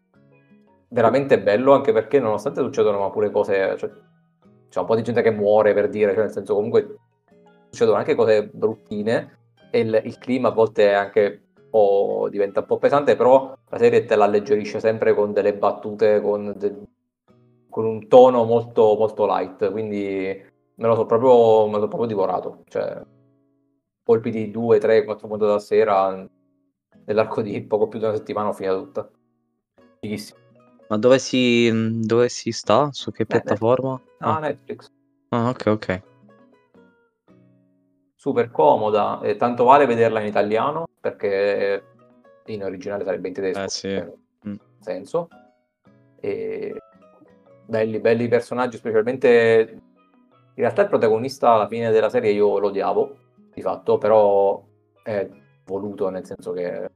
Veramente 0.90 1.40
bello 1.40 1.72
anche 1.72 1.92
perché 1.92 2.20
nonostante 2.20 2.60
succedono 2.60 3.10
pure 3.10 3.32
cose, 3.32 3.76
cioè, 3.76 3.90
c'è 4.68 4.78
un 4.78 4.86
po' 4.86 4.94
di 4.94 5.02
gente 5.02 5.20
che 5.22 5.32
muore 5.32 5.74
per 5.74 5.88
dire, 5.88 6.12
cioè 6.12 6.22
nel 6.22 6.32
senso 6.32 6.54
comunque 6.54 6.98
succedono 7.70 7.98
anche 7.98 8.14
cose 8.14 8.46
bruttine 8.46 9.38
e 9.70 9.80
il, 9.80 10.00
il 10.04 10.18
clima 10.18 10.48
a 10.48 10.52
volte 10.52 10.90
è 10.90 10.94
anche 10.94 11.42
un 11.54 11.70
po', 11.70 12.28
diventa 12.30 12.60
un 12.60 12.66
po' 12.66 12.78
pesante, 12.78 13.16
però 13.16 13.56
la 13.68 13.78
serie 13.78 14.04
te 14.04 14.16
la 14.16 14.24
alleggerisce 14.24 14.80
sempre 14.80 15.14
con 15.14 15.32
delle 15.32 15.54
battute, 15.54 16.20
con, 16.20 16.54
de, 16.56 16.74
con 17.68 17.84
un 17.84 18.08
tono 18.08 18.44
molto, 18.44 18.96
molto 18.98 19.26
light, 19.26 19.70
quindi 19.70 20.42
me 20.74 20.86
lo 20.86 20.94
so 20.94 21.06
proprio, 21.06 21.66
me 21.66 21.74
lo 21.74 21.80
so 21.80 21.88
proprio 21.88 22.08
divorato, 22.08 22.62
cioè 22.68 23.02
colpi 24.02 24.30
di 24.30 24.50
2, 24.50 24.78
3, 24.78 25.04
4 25.04 25.28
puntate 25.28 25.50
alla 25.50 25.60
sera 25.60 26.26
nell'arco 27.04 27.42
di 27.42 27.60
poco 27.62 27.88
più 27.88 27.98
di 27.98 28.06
una 28.06 28.14
settimana 28.14 28.48
ho 28.48 28.52
finito 28.54 28.82
tutta. 28.84 29.10
Fighissimo. 30.00 30.38
Ma 30.88 30.96
dove 30.96 31.18
si, 31.18 32.00
dove 32.00 32.30
si 32.30 32.50
sta? 32.50 32.88
Su 32.92 33.10
che 33.10 33.26
piattaforma? 33.26 34.00
Ah, 34.20 34.36
ah, 34.36 34.38
Netflix. 34.40 34.90
Ah, 35.28 35.50
ok, 35.50 35.66
ok 35.66 36.07
super 38.18 38.50
comoda, 38.50 39.20
e 39.20 39.36
tanto 39.36 39.62
vale 39.62 39.86
vederla 39.86 40.18
in 40.18 40.26
italiano 40.26 40.88
perché 41.00 41.84
in 42.46 42.64
originale 42.64 43.04
sarebbe 43.04 43.28
in 43.28 43.34
tedesco, 43.34 43.62
eh, 43.62 43.68
sì. 43.68 44.48
mm. 44.48 44.54
senso. 44.80 45.28
E 46.18 46.76
belli, 47.64 48.00
belli 48.00 48.26
personaggi, 48.26 48.76
specialmente 48.76 49.70
in 49.72 50.64
realtà 50.64 50.82
il 50.82 50.88
protagonista 50.88 51.52
alla 51.52 51.68
fine 51.68 51.92
della 51.92 52.10
serie 52.10 52.32
io 52.32 52.58
lo 52.58 52.66
odiavo, 52.66 53.16
di 53.54 53.62
fatto, 53.62 53.98
però 53.98 54.64
è 55.00 55.28
voluto 55.64 56.08
nel 56.08 56.26
senso 56.26 56.50
che 56.50 56.90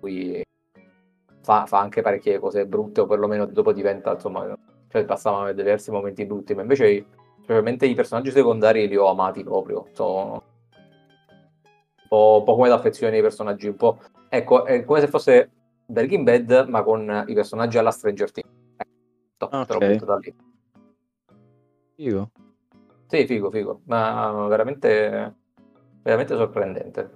lui 0.00 0.44
fa, 1.40 1.64
fa 1.64 1.78
anche 1.78 2.02
parecchie 2.02 2.38
cose 2.38 2.66
brutte 2.66 3.00
o 3.00 3.06
perlomeno 3.06 3.46
dopo 3.46 3.72
diventa, 3.72 4.12
insomma, 4.12 4.54
cioè 4.88 5.06
passava 5.06 5.52
diversi 5.52 5.90
momenti 5.90 6.26
brutti, 6.26 6.54
ma 6.54 6.60
invece 6.60 7.06
specialmente 7.40 7.86
i 7.86 7.94
personaggi 7.94 8.30
secondari 8.30 8.86
li 8.86 8.96
ho 8.96 9.06
amati 9.06 9.42
proprio, 9.42 9.88
sono 9.92 10.54
po', 12.06 12.36
un 12.38 12.44
po' 12.44 12.54
come 12.54 12.68
l'affezione 12.68 13.16
ai 13.16 13.22
personaggi, 13.22 13.68
un 13.68 13.76
po'... 13.76 13.98
Ecco, 14.28 14.64
è 14.64 14.84
come 14.84 15.00
se 15.00 15.08
fosse 15.08 15.50
Breaking 15.86 16.24
Bad, 16.24 16.66
ma 16.68 16.82
con 16.82 17.24
i 17.26 17.34
personaggi 17.34 17.78
alla 17.78 17.90
Stranger 17.90 18.30
Things. 18.30 18.50
Ecco, 18.76 19.56
okay. 19.56 19.66
te 19.66 19.72
l'ho 19.72 19.92
butto 19.92 20.04
da 20.04 20.16
lì. 20.16 20.34
Figo. 21.94 22.30
Sì, 23.06 23.26
figo, 23.26 23.50
figo, 23.50 23.80
ma 23.84 24.46
veramente, 24.48 25.34
veramente 26.02 26.34
sorprendente. 26.34 27.10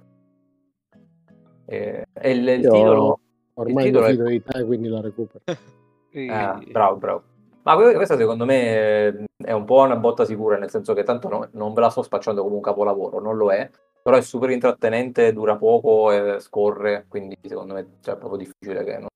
E, 1.65 2.05
e 2.13 2.31
il, 2.31 2.47
il 2.47 2.61
titolo... 2.61 3.19
Ormai 3.55 3.87
il 3.87 3.91
titolo 3.91 4.05
è... 4.05 4.15
di 4.15 4.41
te, 4.41 4.63
quindi 4.63 4.87
la 4.87 5.01
recupero. 5.01 5.43
ah, 6.29 6.61
bravo, 6.71 6.95
bravo. 6.95 7.23
Ma 7.63 7.75
questa 7.75 8.17
secondo 8.17 8.45
me 8.45 9.25
è 9.37 9.51
un 9.51 9.65
po' 9.65 9.81
una 9.81 9.95
botta 9.95 10.25
sicura, 10.25 10.57
nel 10.57 10.69
senso 10.69 10.93
che 10.93 11.03
tanto 11.03 11.29
no, 11.29 11.47
non 11.51 11.73
ve 11.73 11.81
la 11.81 11.89
sto 11.89 12.01
spacciando 12.01 12.41
come 12.41 12.55
un 12.55 12.61
capolavoro, 12.61 13.19
non 13.19 13.37
lo 13.37 13.51
è, 13.51 13.69
però 14.01 14.17
è 14.17 14.21
super 14.21 14.49
intrattenente, 14.49 15.33
dura 15.33 15.57
poco 15.57 16.11
e 16.11 16.39
scorre, 16.39 17.05
quindi 17.07 17.37
secondo 17.41 17.73
me 17.73 17.97
cioè, 18.01 18.15
è 18.15 18.17
proprio 18.17 18.39
difficile 18.39 18.83
che 18.83 18.97
non, 18.97 19.09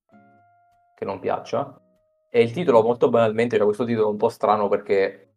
che 0.96 1.06
non 1.06 1.20
piaccia. 1.20 1.80
E 2.30 2.42
il 2.42 2.52
titolo 2.52 2.84
molto 2.84 3.10
banalmente, 3.10 3.58
c'è 3.58 3.64
questo 3.64 3.86
titolo 3.86 4.10
un 4.10 4.18
po' 4.18 4.30
strano 4.30 4.68
perché 4.68 5.36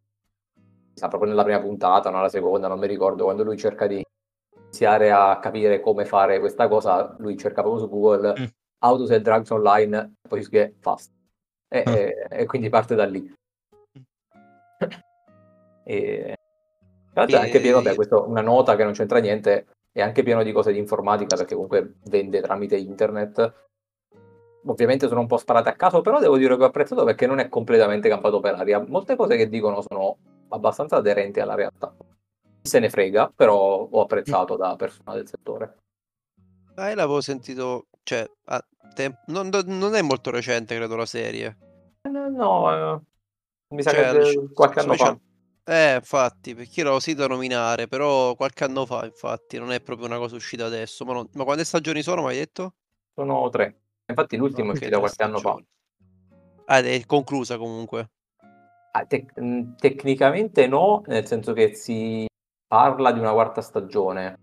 sta 0.92 1.08
proprio 1.08 1.30
nella 1.30 1.44
prima 1.44 1.60
puntata, 1.60 2.10
non 2.10 2.22
la 2.22 2.28
seconda, 2.28 2.68
non 2.68 2.78
mi 2.78 2.86
ricordo, 2.86 3.24
quando 3.24 3.44
lui 3.44 3.56
cerca 3.56 3.86
di 3.86 4.04
iniziare 4.56 5.10
a 5.10 5.38
capire 5.38 5.80
come 5.80 6.04
fare 6.04 6.40
questa 6.40 6.68
cosa, 6.68 7.14
lui 7.18 7.36
cerca 7.38 7.62
proprio 7.62 7.82
su 7.84 7.88
Google 7.88 8.34
mm. 8.38 8.44
how 8.80 8.96
to 8.98 9.06
sell 9.06 9.22
drugs 9.22 9.50
online, 9.50 10.14
poi 10.28 10.42
scrive 10.42 10.74
fast. 10.80 11.12
E, 11.68 11.84
mm. 11.88 11.92
e, 11.92 12.26
e 12.30 12.46
quindi 12.46 12.68
parte 12.68 12.94
da 12.94 13.06
lì. 13.06 13.20
Mm. 13.98 14.02
e, 15.84 16.37
tra 17.18 17.38
l'altro 17.38 17.38
è 17.38 17.40
anche 17.40 17.60
pieno, 17.60 17.82
beh, 17.82 17.94
questa 17.94 18.20
una 18.20 18.40
nota 18.40 18.76
che 18.76 18.84
non 18.84 18.92
c'entra 18.92 19.18
niente, 19.18 19.66
è 19.92 20.00
anche 20.00 20.22
pieno 20.22 20.42
di 20.42 20.52
cose 20.52 20.72
di 20.72 20.78
informatica 20.78 21.36
perché 21.36 21.54
comunque 21.54 21.94
vende 22.04 22.40
tramite 22.40 22.76
internet. 22.76 23.66
Ovviamente 24.66 25.08
sono 25.08 25.20
un 25.20 25.26
po' 25.26 25.38
sparate 25.38 25.70
a 25.70 25.74
caso, 25.74 26.00
però 26.02 26.20
devo 26.20 26.36
dire 26.36 26.56
che 26.56 26.62
ho 26.62 26.66
apprezzato 26.66 27.04
perché 27.04 27.26
non 27.26 27.38
è 27.38 27.48
completamente 27.48 28.08
campato 28.08 28.40
per 28.40 28.54
aria. 28.54 28.84
Molte 28.86 29.16
cose 29.16 29.36
che 29.36 29.48
dicono 29.48 29.82
sono 29.82 30.16
abbastanza 30.48 30.96
aderenti 30.96 31.40
alla 31.40 31.54
realtà. 31.54 31.94
Se 32.62 32.78
ne 32.78 32.90
frega, 32.90 33.32
però 33.34 33.88
ho 33.90 34.00
apprezzato 34.00 34.56
da 34.56 34.76
persona 34.76 35.14
del 35.14 35.26
settore. 35.26 35.76
Ah, 36.74 36.94
l'avevo 36.94 37.20
sentito, 37.20 37.86
cioè, 38.02 38.28
temp- 38.94 39.24
non, 39.26 39.48
non, 39.66 39.94
è 39.94 40.02
molto 40.02 40.30
recente, 40.30 40.76
credo, 40.76 40.96
la 40.96 41.06
serie. 41.06 41.56
No, 42.02 42.28
no 42.28 42.96
eh, 42.96 43.00
mi 43.74 43.82
sa 43.82 43.90
cioè, 43.90 44.12
che 44.12 44.48
qualche 44.52 44.80
anno 44.80 44.94
fa. 44.94 45.18
Eh, 45.68 45.96
infatti, 45.96 46.54
perché 46.54 46.80
io 46.80 46.84
l'avevo 46.84 46.98
sentito 46.98 47.26
nominare, 47.26 47.88
però 47.88 48.34
qualche 48.36 48.64
anno 48.64 48.86
fa, 48.86 49.04
infatti, 49.04 49.58
non 49.58 49.70
è 49.70 49.82
proprio 49.82 50.06
una 50.06 50.16
cosa 50.16 50.34
uscita 50.34 50.64
adesso. 50.64 51.04
Ma, 51.04 51.12
non... 51.12 51.28
ma 51.34 51.44
quante 51.44 51.62
stagioni 51.64 52.00
sono, 52.00 52.22
mi 52.22 52.28
hai 52.28 52.36
detto? 52.38 52.76
Sono 53.14 53.50
tre. 53.50 53.80
Infatti 54.06 54.38
l'ultimo 54.38 54.70
okay, 54.70 54.80
è 54.80 54.82
uscito 54.84 54.98
qualche 54.98 55.22
anno 55.22 55.38
fa. 55.38 55.56
Ah, 56.64 56.78
è 56.78 57.04
conclusa 57.04 57.58
comunque. 57.58 58.10
Ah, 58.92 59.04
tec- 59.04 59.76
tecnicamente 59.76 60.66
no, 60.66 61.02
nel 61.04 61.26
senso 61.26 61.52
che 61.52 61.74
si 61.74 62.26
parla 62.66 63.12
di 63.12 63.18
una 63.18 63.32
quarta 63.32 63.60
stagione. 63.60 64.38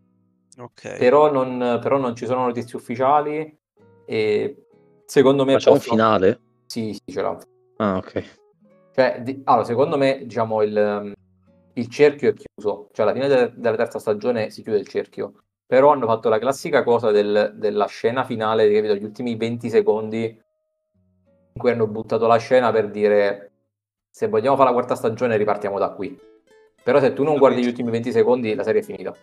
Ok. 0.60 0.96
Però 0.96 1.32
non, 1.32 1.80
però 1.82 1.98
non 1.98 2.16
ci 2.16 2.28
sono 2.28 2.46
notizie 2.46 2.78
ufficiali 2.78 3.60
e 4.06 4.68
secondo 5.08 5.44
me... 5.44 5.54
Ma 5.54 5.58
c'è 5.58 5.72
un 5.72 5.80
finale? 5.80 6.42
Sì, 6.68 6.94
sì, 6.94 7.12
ce 7.12 7.22
l'ha. 7.24 7.36
Ah, 7.78 7.98
ok. 7.98 8.44
Cioè, 8.96 9.20
di, 9.22 9.42
allora, 9.44 9.66
secondo 9.66 9.98
me, 9.98 10.22
diciamo, 10.24 10.62
il, 10.62 11.14
il, 11.74 11.90
cerchio 11.90 12.30
è 12.30 12.34
chiuso. 12.34 12.88
Cioè, 12.94 13.06
alla 13.06 13.14
fine 13.14 13.28
de, 13.28 13.52
della 13.54 13.76
terza 13.76 14.00
stagione 14.00 14.50
si 14.52 14.62
chiude 14.62 14.78
il 14.78 14.88
cerchio. 14.88 15.34
Però 15.68 15.92
hanno 15.92 16.06
fatto 16.08 16.30
la 16.30 16.40
classica 16.40 16.82
cosa 16.82 17.12
del, 17.12 17.56
della 17.58 17.88
scena 17.88 18.24
finale, 18.24 18.72
capito? 18.72 18.96
Gli 18.96 19.04
ultimi 19.04 19.36
20 19.36 19.70
secondi 19.70 20.24
in 20.24 21.60
cui 21.60 21.72
hanno 21.72 21.88
buttato 21.88 22.26
la 22.26 22.38
scena 22.38 22.72
per 22.72 22.90
dire 22.90 23.52
se 24.10 24.30
vogliamo 24.30 24.56
fare 24.56 24.70
la 24.70 24.76
quarta 24.76 24.96
stagione 24.96 25.36
ripartiamo 25.36 25.78
da 25.78 25.90
qui. 25.90 26.18
Però 26.82 27.02
se 27.02 27.12
tu 27.12 27.24
non 27.24 27.38
guardi 27.38 27.64
gli 27.64 27.68
ultimi 27.68 27.92
20 27.92 28.14
secondi 28.14 28.56
la 28.56 28.64
serie 28.64 28.80
è 28.80 28.84
finita. 28.84 29.14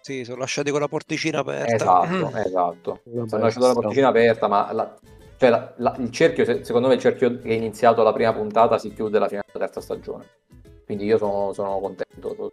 Sì, 0.00 0.24
sono 0.24 0.38
lasciati 0.38 0.70
con 0.70 0.80
la 0.80 0.88
porticina 0.88 1.40
aperta. 1.40 1.74
Esatto, 1.74 2.32
esatto. 2.40 3.00
Sono 3.26 3.42
lasciati 3.42 3.66
la 3.66 3.72
porticina 3.74 4.08
aperta, 4.08 4.48
ma 4.48 4.72
la, 4.72 4.96
cioè, 5.38 5.50
la, 5.50 5.74
la, 5.78 5.94
il 5.98 6.10
cerchio, 6.10 6.44
secondo 6.64 6.88
me, 6.88 6.94
il 6.94 7.00
cerchio 7.00 7.38
che 7.38 7.48
è 7.48 7.52
iniziato 7.52 8.02
la 8.02 8.12
prima 8.12 8.32
puntata 8.32 8.78
si 8.78 8.92
chiude 8.92 9.18
alla 9.18 9.28
fine 9.28 9.42
della 9.46 9.66
terza 9.66 9.80
stagione. 9.80 10.24
Quindi 10.84 11.04
io 11.04 11.18
sono, 11.18 11.52
sono 11.52 11.78
contento. 11.78 12.52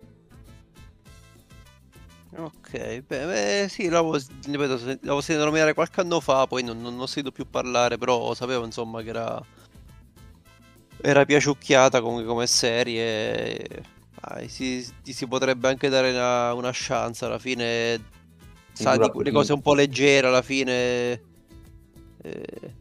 Ok, 2.36 3.02
beh, 3.02 3.02
beh 3.02 3.68
sì, 3.70 3.88
l'avevo, 3.88 4.16
ripeto, 4.16 4.76
l'avevo 4.86 5.22
sentito 5.22 5.46
nominare 5.46 5.74
qualche 5.74 6.02
anno 6.02 6.20
fa, 6.20 6.48
poi 6.48 6.64
non, 6.64 6.82
non, 6.82 7.00
ho 7.00 7.06
sentito 7.06 7.32
più 7.32 7.48
parlare, 7.48 7.98
però 7.98 8.34
sapevo 8.34 8.66
insomma 8.66 9.04
che 9.04 9.10
era, 9.10 9.42
era 11.00 11.26
piaciucchiata 11.26 12.02
comunque 12.02 12.26
come 12.26 12.48
serie. 12.48 13.92
Dai, 14.20 14.50
si, 14.50 14.86
si, 15.04 15.28
potrebbe 15.28 15.68
anche 15.68 15.90
dare 15.90 16.12
una, 16.12 16.54
una 16.54 16.72
chance 16.74 17.24
alla 17.24 17.40
fine. 17.40 18.12
Sa 18.74 18.98
di 18.98 19.10
quelle 19.10 19.32
cose 19.32 19.54
un 19.54 19.62
po' 19.62 19.76
leggere 19.76 20.26
alla 20.26 20.42
fine 20.42 21.32
eh, 22.24 22.74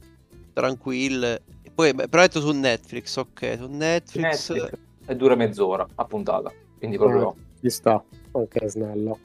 tranquille. 0.52 1.42
Poi, 1.74 1.92
beh, 1.94 2.08
però 2.08 2.22
detto 2.22 2.40
su 2.40 2.52
Netflix, 2.52 3.16
ok, 3.16 3.56
su 3.58 3.68
Netflix... 3.68 4.50
Netflix 4.50 4.78
e 5.06 5.16
dura 5.16 5.34
mezz'ora 5.34 5.86
a 5.94 6.04
puntata, 6.04 6.52
quindi 6.78 6.96
proprio... 6.96 7.28
Ah, 7.28 7.34
ci 7.60 7.70
sta, 7.70 8.02
ok, 8.32 8.66
snello. 8.66 9.18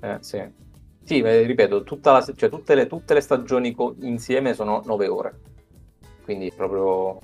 Eh, 0.00 0.18
sì. 0.20 0.64
Sì, 1.04 1.22
ripeto, 1.22 1.84
la, 2.02 2.22
cioè, 2.34 2.48
tutte, 2.48 2.74
le, 2.74 2.86
tutte, 2.86 3.14
le, 3.14 3.20
stagioni 3.20 3.72
co- 3.72 3.94
insieme 4.00 4.54
sono 4.54 4.82
nove 4.84 5.06
ore, 5.06 5.40
quindi 6.24 6.52
proprio... 6.54 7.20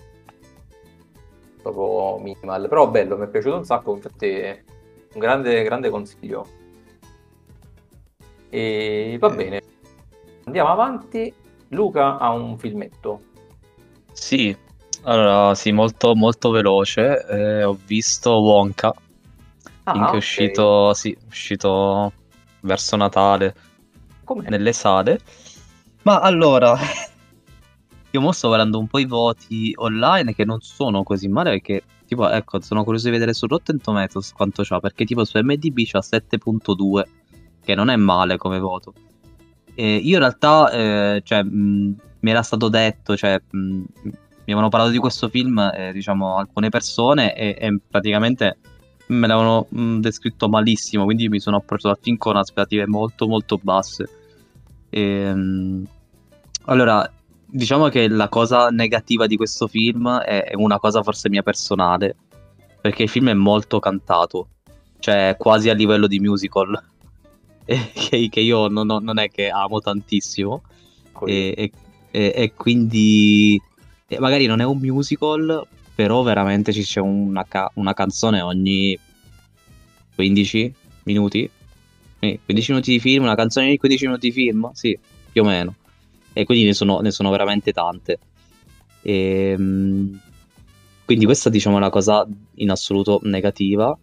proprio 1.61 2.19
minimal, 2.19 2.69
però 2.69 2.89
bello, 2.89 3.19
mi 3.19 3.25
è 3.25 3.29
piaciuto 3.29 3.57
un 3.57 3.65
sacco, 3.65 3.93
infatti 3.95 4.29
è 4.29 4.63
un 5.15 5.21
grande, 5.21 5.63
grande 5.65 5.91
consiglio. 5.91 6.47
E 8.49 9.17
va 9.19 9.33
Eh. 9.33 9.35
bene, 9.35 9.63
andiamo 10.45 10.71
avanti. 10.71 11.35
Luca 11.73 12.19
ha 12.19 12.31
un 12.33 12.59
filmetto. 12.59 13.21
Sì, 14.13 14.57
allora 15.03 15.55
sì, 15.55 15.73
molto, 15.73 16.15
molto 16.15 16.51
veloce. 16.51 17.27
eh, 17.27 17.65
ho 17.65 17.77
visto 17.87 18.31
Wonka, 18.41 18.93
Ah, 19.85 20.07
che 20.07 20.13
è 20.13 20.17
uscito, 20.17 20.95
sì, 20.95 21.13
è 21.13 21.17
uscito 21.29 22.13
verso 22.61 22.97
Natale 22.97 23.55
Com'è? 24.25 24.49
nelle 24.49 24.73
sale. 24.73 25.21
Ma 26.03 26.21
allora, 26.21 26.77
io 28.11 28.21
mo 28.21 28.33
sto 28.33 28.49
guardando 28.49 28.79
un 28.79 28.87
po' 28.89 28.99
i 28.99 29.07
voti 29.07 29.73
online 29.77 30.35
che 30.35 30.45
non 30.45 30.61
sono 30.61 31.03
così 31.03 31.29
male 31.29 31.51
perché, 31.51 31.83
tipo, 32.07 32.29
ecco, 32.29 32.61
sono 32.61 32.85
curioso 32.85 33.07
di 33.07 33.13
vedere 33.13 33.33
su 33.35 33.47
Rotten 33.47 33.81
Tomatoes 33.81 34.33
quanto 34.33 34.63
c'ha, 34.65 34.81
perché 34.81 35.05
tipo 35.05 35.25
su 35.25 35.39
MDB 35.39 35.79
c'ha 35.85 36.03
7.2, 36.03 37.09
che 37.65 37.75
non 37.75 37.89
è 37.89 37.97
male 37.97 38.37
come 38.37 38.59
voto. 38.59 38.95
E 39.75 39.97
io 39.97 40.15
in 40.15 40.19
realtà, 40.19 40.71
eh, 40.71 41.23
cioè, 41.25 41.43
mh, 41.43 41.97
mi 42.21 42.31
era 42.31 42.43
stato 42.43 42.69
detto, 42.69 43.17
cioè, 43.17 43.41
mh, 43.51 43.59
mi 43.59 44.53
avevano 44.53 44.69
parlato 44.69 44.93
di 44.93 44.99
questo 44.99 45.29
film, 45.29 45.59
eh, 45.59 45.93
diciamo, 45.93 46.37
alcune 46.37 46.69
persone 46.69 47.35
e, 47.35 47.57
e 47.59 47.79
praticamente 47.89 48.59
me 49.07 49.27
l'avevano 49.27 49.67
mh, 49.69 49.99
descritto 49.99 50.49
malissimo, 50.49 51.05
quindi 51.05 51.29
mi 51.29 51.41
sono 51.41 51.57
approcciato 51.57 51.95
al 51.95 52.01
film 52.03 52.17
con 52.17 52.37
aspettative 52.37 52.87
molto 52.87 53.27
molto 53.27 53.59
basse. 53.63 54.09
Ehm, 54.91 55.87
allora, 56.65 57.11
diciamo 57.47 57.89
che 57.89 58.09
la 58.09 58.29
cosa 58.29 58.69
negativa 58.69 59.27
di 59.27 59.37
questo 59.37 59.67
film 59.67 60.19
è, 60.19 60.45
è 60.45 60.55
una 60.55 60.79
cosa 60.79 61.03
forse 61.03 61.29
mia 61.29 61.43
personale, 61.43 62.17
perché 62.81 63.05
il 63.05 63.09
film 63.09 63.29
è 63.29 63.35
molto 63.35 63.79
cantato, 63.79 64.49
cioè 64.99 65.37
quasi 65.39 65.71
a 65.71 65.75
livello 65.75 66.07
di 66.07 66.19
musical, 66.19 66.75
e 66.75 66.92
che, 67.93 68.29
che 68.29 68.41
io 68.41 68.69
non, 68.69 68.87
non- 68.87 69.05
non 69.05 69.19
è 69.19 69.29
che 69.31 69.49
amo 69.49 69.81
tantissimo, 69.81 70.63
e, 71.25 71.55
e- 71.57 71.73
e- 72.11 72.33
e 72.35 72.53
quindi 72.55 73.61
e 74.09 74.19
magari 74.21 74.47
non 74.47 74.61
è 74.61 74.65
un 74.65 74.79
musical, 74.79 75.67
però 75.95 76.23
veramente 76.23 76.73
ci 76.73 76.83
c'è 76.83 77.01
una, 77.01 77.45
ca- 77.45 77.71
una 77.75 77.95
canzone 77.95 78.41
ogni 78.43 78.99
15 80.15 80.73
minuti. 81.05 81.49
Sì, 82.21 82.39
15 82.45 82.71
minuti 82.73 82.91
di 82.93 83.01
film, 83.01 83.25
una 83.25 83.35
canzone 83.35 83.67
ogni 83.67 83.79
15 83.79 84.05
minuti 84.07 84.29
di 84.29 84.33
film, 84.33 84.71
sì, 84.73 84.97
più 85.33 85.43
o 85.43 85.45
meno. 85.45 85.75
E 86.33 86.45
quindi 86.45 86.65
ne 86.65 86.73
sono, 86.75 87.01
ne 87.01 87.11
sono 87.11 87.31
veramente 87.31 87.73
tante. 87.73 88.19
Ehm, 89.03 90.21
quindi 91.05 91.25
questa 91.25 91.51
diciamo 91.51 91.77
è 91.77 91.79
una 91.79 91.91
cosa 91.91 92.27
in 92.57 92.71
assoluto 92.71 93.21
negativa. 93.25 93.97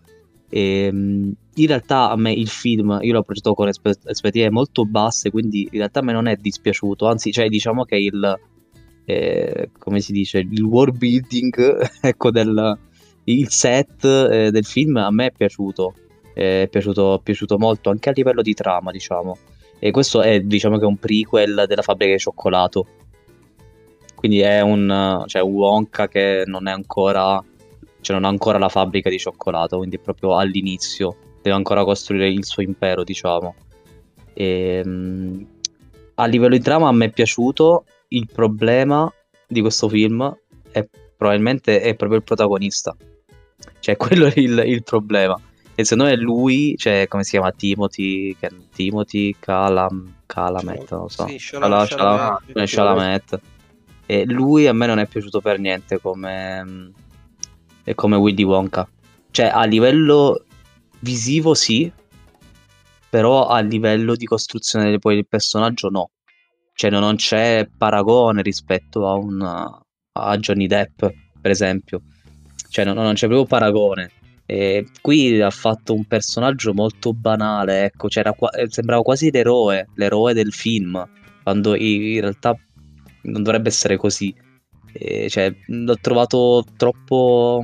Ehm, 0.50 1.34
in 1.56 1.68
realtà 1.68 2.10
a 2.10 2.16
me 2.16 2.32
il 2.32 2.48
film, 2.48 3.00
io 3.02 3.14
l'ho 3.14 3.24
progettato 3.24 3.56
con 3.56 3.68
aspettative 3.68 4.50
molto 4.50 4.86
basse, 4.86 5.30
quindi 5.30 5.64
in 5.72 5.78
realtà 5.78 6.00
a 6.00 6.04
me 6.04 6.14
non 6.14 6.28
è 6.28 6.36
dispiaciuto, 6.36 7.08
anzi, 7.08 7.32
cioè 7.32 7.50
diciamo 7.50 7.84
che 7.84 7.98
il, 7.98 8.40
eh, 9.06 9.70
come 9.78 10.00
si 10.00 10.12
dice, 10.12 10.40
il 10.40 10.62
world 10.62 10.98
building, 10.98 11.90
ecco, 12.02 12.32
del, 12.32 12.78
il 13.26 13.50
set 13.50 14.06
eh, 14.06 14.52
del 14.52 14.66
film 14.66 14.98
a 14.98 15.12
me 15.12 15.28
è 15.28 15.32
piaciuto, 15.32 15.94
è 16.34 16.68
piaciuto, 16.70 17.16
è 17.16 17.22
piaciuto 17.22 17.58
molto 17.58 17.90
anche 17.90 18.10
a 18.10 18.14
livello 18.16 18.42
di 18.42 18.54
trama, 18.54 18.92
diciamo. 18.92 19.38
E 19.80 19.92
questo 19.92 20.22
è, 20.22 20.42
diciamo 20.42 20.78
che 20.78 20.84
è 20.84 20.88
un 20.88 20.98
prequel 20.98 21.66
della 21.68 21.82
fabbrica 21.82 22.14
di 22.14 22.20
cioccolato. 22.20 22.86
Quindi 24.16 24.40
è 24.42 24.60
un, 24.62 25.24
cioè, 25.28 25.42
Wonka 25.42 26.08
che 26.10 26.44
non 26.46 26.68
è 26.68 26.72
ancora, 26.72 27.42
cioè 28.10 28.18
non 28.18 28.26
ha 28.26 28.30
ancora 28.30 28.58
la 28.58 28.70
fabbrica 28.70 29.08
di 29.08 29.20
cioccolato, 29.20 29.78
quindi 29.78 29.98
è 29.98 30.00
proprio 30.00 30.36
all'inizio, 30.36 31.16
deve 31.44 31.56
ancora 31.56 31.84
costruire 31.84 32.28
il 32.28 32.44
suo 32.44 32.64
impero, 32.64 33.04
diciamo. 33.04 33.54
E, 34.34 34.82
mm, 34.84 35.42
a 36.16 36.26
livello 36.26 36.56
di 36.56 36.62
trama 36.64 36.88
a 36.88 36.92
me 36.92 37.06
è 37.06 37.12
piaciuto, 37.12 37.86
il 38.08 38.28
problema 38.34 39.12
di 39.48 39.62
questo 39.62 39.88
film 39.88 40.36
è 40.72 40.88
probabilmente 41.16 41.82
è 41.82 41.94
proprio 41.94 42.18
il 42.18 42.24
protagonista. 42.24 42.96
Cioè, 43.80 43.96
quello 43.98 44.26
è 44.26 44.34
il, 44.38 44.64
il 44.66 44.84
problema. 44.84 45.40
E 45.76 45.84
secondo 45.86 46.10
me 46.10 46.18
lui, 46.18 46.76
cioè, 46.78 47.06
come 47.08 47.24
si 47.24 47.32
chiama? 47.32 47.52
Timothy, 47.52 48.36
Timothy 48.74 49.36
Calam, 49.40 50.16
Calamet, 50.26 50.90
non 50.90 51.02
lo 51.02 51.10
so. 51.10 51.28
Sì, 51.28 51.38
Chalamet. 51.38 52.50
eh, 52.56 52.66
Chalamet. 52.66 53.40
E 54.08 54.26
lui 54.26 54.66
a 54.66 54.74
me 54.74 54.88
non 54.88 54.98
è 54.98 55.06
piaciuto 55.06 55.40
per 55.40 55.60
niente 55.60 56.02
come, 56.02 56.92
è 57.90 57.96
come 57.96 58.18
Willy 58.18 58.44
Wonka. 58.44 58.88
Cioè, 59.32 59.48
a 59.48 59.64
livello 59.64 60.46
visivo 61.00 61.56
sì, 61.56 61.92
però 63.10 63.48
a 63.48 63.62
livello 63.62 64.16
di 64.16 64.26
costruzione 64.26 65.00
poi 65.00 65.16
del 65.16 65.28
personaggio 65.28 65.90
no. 65.90 66.12
Cioè, 66.76 66.92
no- 66.92 67.00
non 67.00 67.16
c'è 67.16 67.68
paragone 67.76 68.44
rispetto 68.44 69.08
a, 69.08 69.14
un, 69.14 69.42
a 69.42 70.38
Johnny 70.38 70.68
Depp, 70.68 71.04
per 71.42 71.50
esempio. 71.50 72.02
Cioè, 72.70 72.86
no- 72.86 72.94
non 72.94 73.14
c'è 73.16 73.26
proprio 73.26 73.48
paragone. 73.48 74.12
E 74.46 74.86
qui 75.02 75.42
ha 75.42 75.50
fatto 75.50 75.96
un 75.96 76.06
personaggio 76.06 76.74
molto 76.76 77.12
banale, 77.14 77.86
ecco, 77.86 78.08
c'era 78.08 78.34
qua- 78.34 78.52
eh, 78.52 78.68
sembrava 78.70 79.02
quasi 79.02 79.32
l'eroe, 79.32 79.88
l'eroe 79.96 80.34
del 80.34 80.54
film, 80.54 81.04
quando 81.42 81.76
in 81.76 82.22
realtà 82.22 82.56
non 83.24 83.42
dovrebbe 83.42 83.70
essere 83.70 83.98
così. 83.98 84.32
E, 84.92 85.30
cioè, 85.30 85.54
l'ho 85.68 85.96
trovato 85.98 86.64
troppo, 86.78 87.64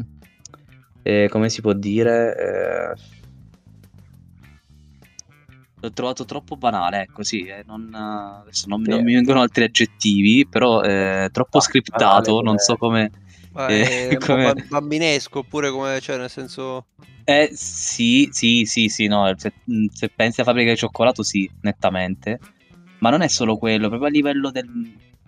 eh, 1.05 1.27
come 1.29 1.49
si 1.49 1.61
può 1.61 1.73
dire, 1.73 2.35
eh, 2.95 2.95
l'ho 5.79 5.91
trovato 5.93 6.25
troppo 6.25 6.57
banale, 6.57 7.01
ecco, 7.01 7.23
sì, 7.23 7.45
eh, 7.45 7.63
non, 7.65 7.91
eh, 7.93 8.41
adesso 8.41 8.67
non, 8.69 8.81
non 8.81 9.03
mi 9.03 9.13
vengono 9.13 9.41
altri 9.41 9.63
aggettivi, 9.63 10.47
però 10.47 10.81
eh, 10.81 11.29
troppo 11.31 11.59
Ah, 11.59 11.61
scriptato, 11.61 12.41
banale 12.41 12.41
non 12.41 12.57
so 12.57 12.75
come... 12.77 13.11
Eh, 13.67 14.17
come- 14.19 14.53
bam- 14.53 14.67
bambinesco 14.67 15.39
oppure 15.39 15.71
come, 15.71 15.99
cioè 16.01 16.17
nel 16.17 16.29
senso... 16.29 16.87
Eh 17.27 17.49
sì, 17.53 18.27
sì, 18.31 18.65
sì, 18.65 18.87
sì, 18.87 19.07
no, 19.07 19.31
se, 19.35 19.55
mh, 19.63 19.87
se 19.91 20.09
pensi 20.09 20.41
a 20.41 20.43
Fabbrica 20.43 20.69
di 20.71 20.77
Cioccolato 20.77 21.23
sì, 21.23 21.49
nettamente, 21.61 22.43
ma 22.99 23.09
non 23.09 23.21
è 23.21 23.27
solo 23.27 23.57
quello, 23.57 23.87
proprio 23.87 24.09
a 24.09 24.11
livello 24.11 24.51
del 24.51 24.67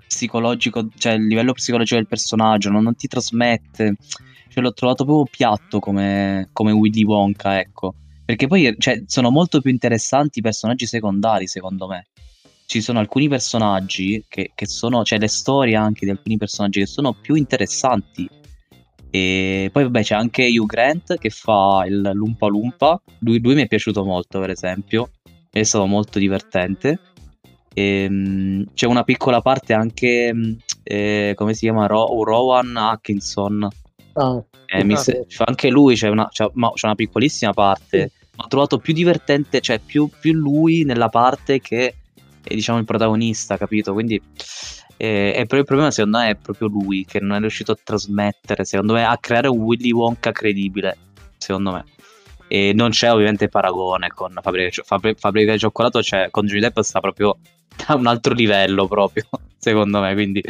psicologico, 0.05 0.89
cioè 0.95 1.13
il 1.13 1.25
livello 1.25 1.53
psicologico 1.53 1.95
del 1.97 2.05
personaggio, 2.07 2.69
non, 2.69 2.83
non 2.83 2.95
ti 2.95 3.07
trasmette, 3.07 3.95
cioè 4.57 4.63
l'ho 4.63 4.73
trovato 4.73 5.05
proprio 5.05 5.25
piatto 5.29 5.79
come, 5.79 6.49
come 6.51 6.71
Willy 6.71 7.03
Wonka, 7.03 7.59
ecco, 7.59 7.93
perché 8.25 8.47
poi 8.47 8.75
cioè, 8.79 9.03
sono 9.05 9.29
molto 9.29 9.61
più 9.61 9.69
interessanti 9.69 10.39
i 10.39 10.41
personaggi 10.41 10.87
secondari, 10.87 11.45
secondo 11.45 11.87
me. 11.87 12.07
Ci 12.65 12.81
sono 12.81 12.97
alcuni 12.99 13.29
personaggi 13.29 14.25
che, 14.27 14.51
che 14.53 14.65
sono, 14.65 15.03
cioè 15.03 15.19
le 15.19 15.27
storie 15.27 15.75
anche 15.75 16.05
di 16.05 16.11
alcuni 16.11 16.37
personaggi 16.37 16.79
che 16.79 16.85
sono 16.87 17.13
più 17.13 17.35
interessanti 17.35 18.27
e 19.09 19.69
poi 19.71 19.83
vabbè 19.83 20.03
c'è 20.03 20.15
anche 20.15 20.47
Hugh 20.47 20.65
Grant 20.65 21.17
che 21.17 21.29
fa 21.29 21.85
il 21.87 22.11
Lumpa 22.13 22.47
Lumpa. 22.47 23.01
Lui, 23.19 23.39
lui 23.39 23.53
mi 23.55 23.61
è 23.61 23.67
piaciuto 23.67 24.03
molto, 24.03 24.39
per 24.39 24.49
esempio. 24.49 25.11
È 25.49 25.63
stato 25.63 25.85
molto 25.85 26.19
divertente. 26.19 26.99
Ehm, 27.73 28.65
c'è 28.73 28.85
una 28.87 29.03
piccola 29.03 29.41
parte 29.41 29.73
anche, 29.73 30.33
mh, 30.33 30.57
eh, 30.83 31.33
come 31.35 31.53
si 31.53 31.61
chiama? 31.61 31.85
Ro- 31.85 32.23
Rowan 32.23 32.75
Atkinson. 32.75 33.67
Ah, 34.17 34.43
Eh, 34.69 34.83
mi 34.83 34.93
Ah, 34.93 34.97
se- 34.97 35.25
sì. 35.27 35.35
c'è 35.37 35.43
anche 35.47 35.69
lui, 35.69 35.95
c'è 35.95 36.09
una, 36.09 36.27
c'è- 36.29 36.49
ma- 36.53 36.71
c'è 36.73 36.87
una 36.87 36.95
piccolissima 36.95 37.53
parte. 37.53 38.11
Ma 38.35 38.43
Ho 38.43 38.47
trovato 38.47 38.77
più 38.79 38.93
divertente, 38.93 39.61
cioè 39.61 39.79
più, 39.79 40.09
più 40.19 40.33
lui 40.33 40.83
nella 40.83 41.09
parte 41.09 41.59
che 41.59 41.95
è 42.43 42.53
diciamo 42.53 42.77
il 42.77 42.85
protagonista, 42.85 43.57
capito? 43.57 43.93
Quindi 43.93 44.21
eh, 44.97 45.31
è 45.31 45.37
proprio 45.39 45.59
il 45.61 45.65
problema 45.65 45.91
secondo 45.91 46.17
me 46.19 46.29
è 46.29 46.35
proprio 46.35 46.67
lui 46.67 47.05
che 47.05 47.19
non 47.19 47.37
è 47.37 47.39
riuscito 47.39 47.71
a 47.71 47.77
trasmettere, 47.81 48.65
secondo 48.65 48.93
me, 48.93 49.05
a 49.05 49.17
creare 49.17 49.47
un 49.47 49.59
Willy 49.59 49.91
Wonka 49.91 50.31
credibile, 50.31 50.97
secondo 51.37 51.71
me. 51.71 51.85
E 52.47 52.71
non 52.73 52.89
c'è 52.91 53.11
ovviamente 53.11 53.49
paragone 53.49 54.09
con 54.09 54.33
Fabbrica 54.41 54.83
Fabbrica 55.17 55.51
di 55.51 55.59
Cioccolato, 55.59 56.01
cioè 56.01 56.29
con 56.31 56.45
Johnny 56.45 56.61
Depp 56.61 56.79
sta 56.79 56.99
proprio 56.99 57.37
a 57.87 57.95
un 57.95 58.05
altro 58.07 58.33
livello 58.33 58.87
proprio, 58.87 59.23
secondo 59.57 59.99
me, 60.01 60.13
quindi... 60.13 60.43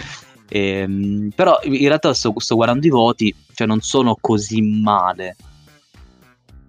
ehm, 0.47 1.29
però 1.36 1.60
in 1.63 1.88
realtà 1.88 2.13
sto, 2.13 2.33
sto 2.38 2.55
guardando 2.55 2.86
i 2.86 2.89
voti, 2.89 3.36
cioè 3.53 3.67
non 3.67 3.81
sono 3.81 4.17
così 4.19 4.62
male, 4.62 5.36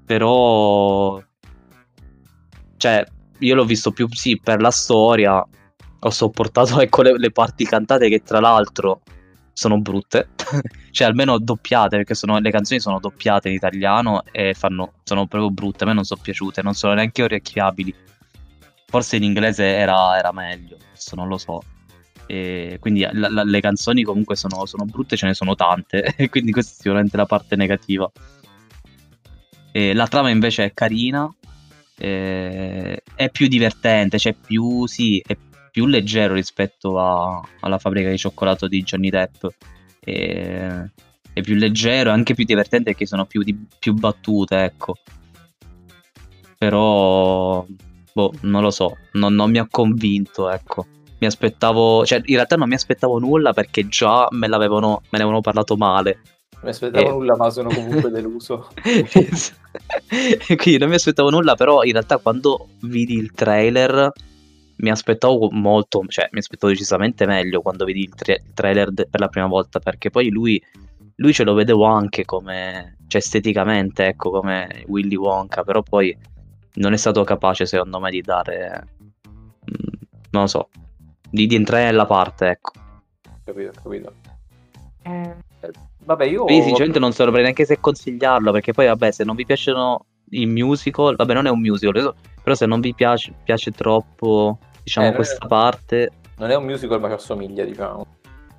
però... 0.08 1.22
Cioè, 2.78 3.04
io 3.40 3.54
l'ho 3.54 3.64
visto 3.64 3.90
più 3.90 4.08
sì 4.10 4.40
per 4.42 4.60
la 4.60 4.70
storia. 4.70 5.44
Ho 6.00 6.10
sopportato 6.10 6.80
ecco 6.80 7.02
le, 7.02 7.18
le 7.18 7.30
parti 7.30 7.64
cantate 7.64 8.08
che 8.08 8.22
tra 8.22 8.40
l'altro 8.40 9.02
sono 9.52 9.78
brutte. 9.80 10.30
cioè, 10.92 11.06
almeno 11.06 11.38
doppiate, 11.38 11.96
perché 11.96 12.14
sono- 12.14 12.38
le 12.38 12.50
canzoni 12.50 12.80
sono 12.80 13.00
doppiate 13.00 13.48
in 13.48 13.54
italiano 13.54 14.22
e 14.30 14.54
fanno, 14.54 14.92
sono 15.02 15.26
proprio 15.26 15.50
brutte. 15.50 15.84
A 15.84 15.88
me 15.88 15.92
non 15.92 16.04
sono 16.04 16.20
piaciute, 16.22 16.62
non 16.62 16.74
sono 16.74 16.94
neanche 16.94 17.22
orecchiabili. 17.22 17.94
Forse 18.86 19.16
in 19.16 19.24
inglese 19.24 19.66
era, 19.66 20.16
era 20.16 20.32
meglio, 20.32 20.76
adesso 20.76 21.14
non 21.16 21.28
lo 21.28 21.36
so. 21.36 21.60
E 22.30 22.76
quindi 22.78 23.00
la- 23.10 23.30
la- 23.30 23.42
le 23.42 23.60
canzoni 23.60 24.02
comunque 24.02 24.36
sono, 24.36 24.66
sono 24.66 24.84
brutte, 24.84 25.16
ce 25.16 25.26
ne 25.26 25.32
sono 25.34 25.54
tante, 25.54 26.02
e 26.16 26.28
quindi 26.28 26.52
questa 26.52 26.72
è 26.72 26.76
sicuramente 26.76 27.16
la 27.16 27.24
parte 27.26 27.56
negativa. 27.56 28.10
E 29.72 29.94
la 29.94 30.06
trama 30.06 30.28
invece 30.30 30.64
è 30.66 30.74
carina, 30.74 31.32
eh, 31.96 33.02
è 33.14 33.30
più 33.30 33.48
divertente, 33.48 34.18
cioè 34.18 34.34
più, 34.34 34.86
sì, 34.86 35.22
è 35.26 35.36
più 35.70 35.86
leggero 35.86 36.34
rispetto 36.34 36.98
a- 36.98 37.40
alla 37.60 37.78
fabbrica 37.78 38.10
di 38.10 38.18
cioccolato 38.18 38.68
di 38.68 38.82
Johnny 38.82 39.08
Depp. 39.10 39.44
E- 40.00 40.90
è 41.32 41.40
più 41.40 41.54
leggero 41.54 42.10
e 42.10 42.12
anche 42.12 42.34
più 42.34 42.44
divertente 42.44 42.90
perché 42.90 43.06
sono 43.06 43.24
più, 43.24 43.42
di- 43.42 43.66
più 43.78 43.94
battute, 43.94 44.64
ecco. 44.64 44.96
Però, 46.58 47.64
boh, 48.12 48.32
non 48.42 48.62
lo 48.62 48.70
so, 48.70 48.96
non, 49.12 49.34
non 49.34 49.50
mi 49.50 49.58
ha 49.58 49.66
convinto, 49.70 50.50
ecco. 50.50 50.86
Mi 51.20 51.26
aspettavo, 51.26 52.04
cioè 52.06 52.20
in 52.24 52.34
realtà 52.36 52.56
non 52.56 52.68
mi 52.68 52.74
aspettavo 52.74 53.18
nulla 53.18 53.52
perché 53.52 53.88
già 53.88 54.26
me 54.30 54.46
l'avevano, 54.46 55.00
me 55.04 55.08
ne 55.10 55.18
avevano 55.18 55.40
parlato 55.40 55.76
male. 55.76 56.20
Non 56.52 56.62
mi 56.64 56.68
aspettavo 56.70 57.06
Eh. 57.08 57.10
nulla, 57.12 57.36
ma 57.36 57.50
sono 57.50 57.68
comunque 57.70 58.10
deluso. 58.10 58.68
Quindi 60.56 60.78
non 60.78 60.88
mi 60.88 60.94
aspettavo 60.94 61.30
nulla, 61.30 61.54
però 61.54 61.82
in 61.82 61.92
realtà 61.92 62.18
quando 62.18 62.68
vidi 62.82 63.14
il 63.14 63.32
trailer 63.32 64.10
mi 64.76 64.90
aspettavo 64.90 65.48
molto, 65.50 66.04
cioè 66.06 66.28
mi 66.30 66.38
aspettavo 66.38 66.72
decisamente 66.72 67.26
meglio 67.26 67.62
quando 67.62 67.84
vidi 67.84 68.02
il, 68.02 68.14
tra- 68.14 68.34
il 68.34 68.52
trailer 68.54 68.92
de- 68.92 69.06
per 69.10 69.18
la 69.20 69.28
prima 69.28 69.46
volta, 69.48 69.80
perché 69.80 70.10
poi 70.10 70.30
lui, 70.30 70.62
lui 71.16 71.32
ce 71.32 71.42
lo 71.42 71.54
vedevo 71.54 71.84
anche 71.84 72.24
come, 72.24 72.96
cioè 73.08 73.20
esteticamente, 73.20 74.06
ecco, 74.06 74.30
come 74.30 74.84
Willy 74.86 75.16
Wonka, 75.16 75.64
però 75.64 75.82
poi 75.82 76.16
non 76.74 76.92
è 76.92 76.96
stato 76.96 77.24
capace 77.24 77.66
secondo 77.66 77.98
me 77.98 78.10
di 78.10 78.20
dare, 78.20 78.86
mm, 79.28 79.88
non 80.30 80.42
lo 80.42 80.48
so, 80.48 80.68
di, 81.30 81.46
di 81.46 81.54
entrare 81.54 81.84
nella 81.84 82.06
parte, 82.06 82.48
ecco. 82.48 82.72
capito, 83.44 83.70
capito. 83.82 84.12
Eh, 85.02 85.34
Vabbè, 86.04 86.24
io... 86.24 86.44
Quindi 86.44 86.62
sinceramente 86.64 86.98
non 86.98 87.12
saprei 87.12 87.42
neanche 87.42 87.66
se 87.66 87.80
consigliarlo, 87.80 88.50
perché 88.52 88.72
poi 88.72 88.86
vabbè, 88.86 89.10
se 89.10 89.24
non 89.24 89.34
vi 89.36 89.44
piacciono 89.44 90.06
i 90.30 90.46
musical, 90.46 91.16
vabbè 91.16 91.34
non 91.34 91.46
è 91.46 91.50
un 91.50 91.60
musical, 91.60 92.14
però 92.42 92.54
se 92.54 92.64
non 92.66 92.80
vi 92.80 92.94
piace, 92.94 93.34
piace 93.44 93.72
troppo, 93.72 94.58
diciamo, 94.82 95.06
Eh, 95.06 95.10
non 95.10 95.20
è- 95.20 95.24
questa 95.24 95.46
parte, 95.46 96.10
Non 96.36 96.50
è 96.50 96.56
un 96.56 96.64
musical, 96.64 97.00
ma 97.00 97.08
ci 97.08 97.14
assomiglia, 97.14 97.64
diciamo. 97.64 98.06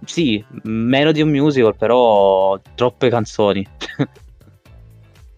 sì, 0.06 0.44
meno 0.64 1.12
di 1.12 1.22
un 1.22 1.30
musical, 1.30 1.76
però 1.76 2.60
troppe 2.76 3.10
canzoni. 3.10 3.66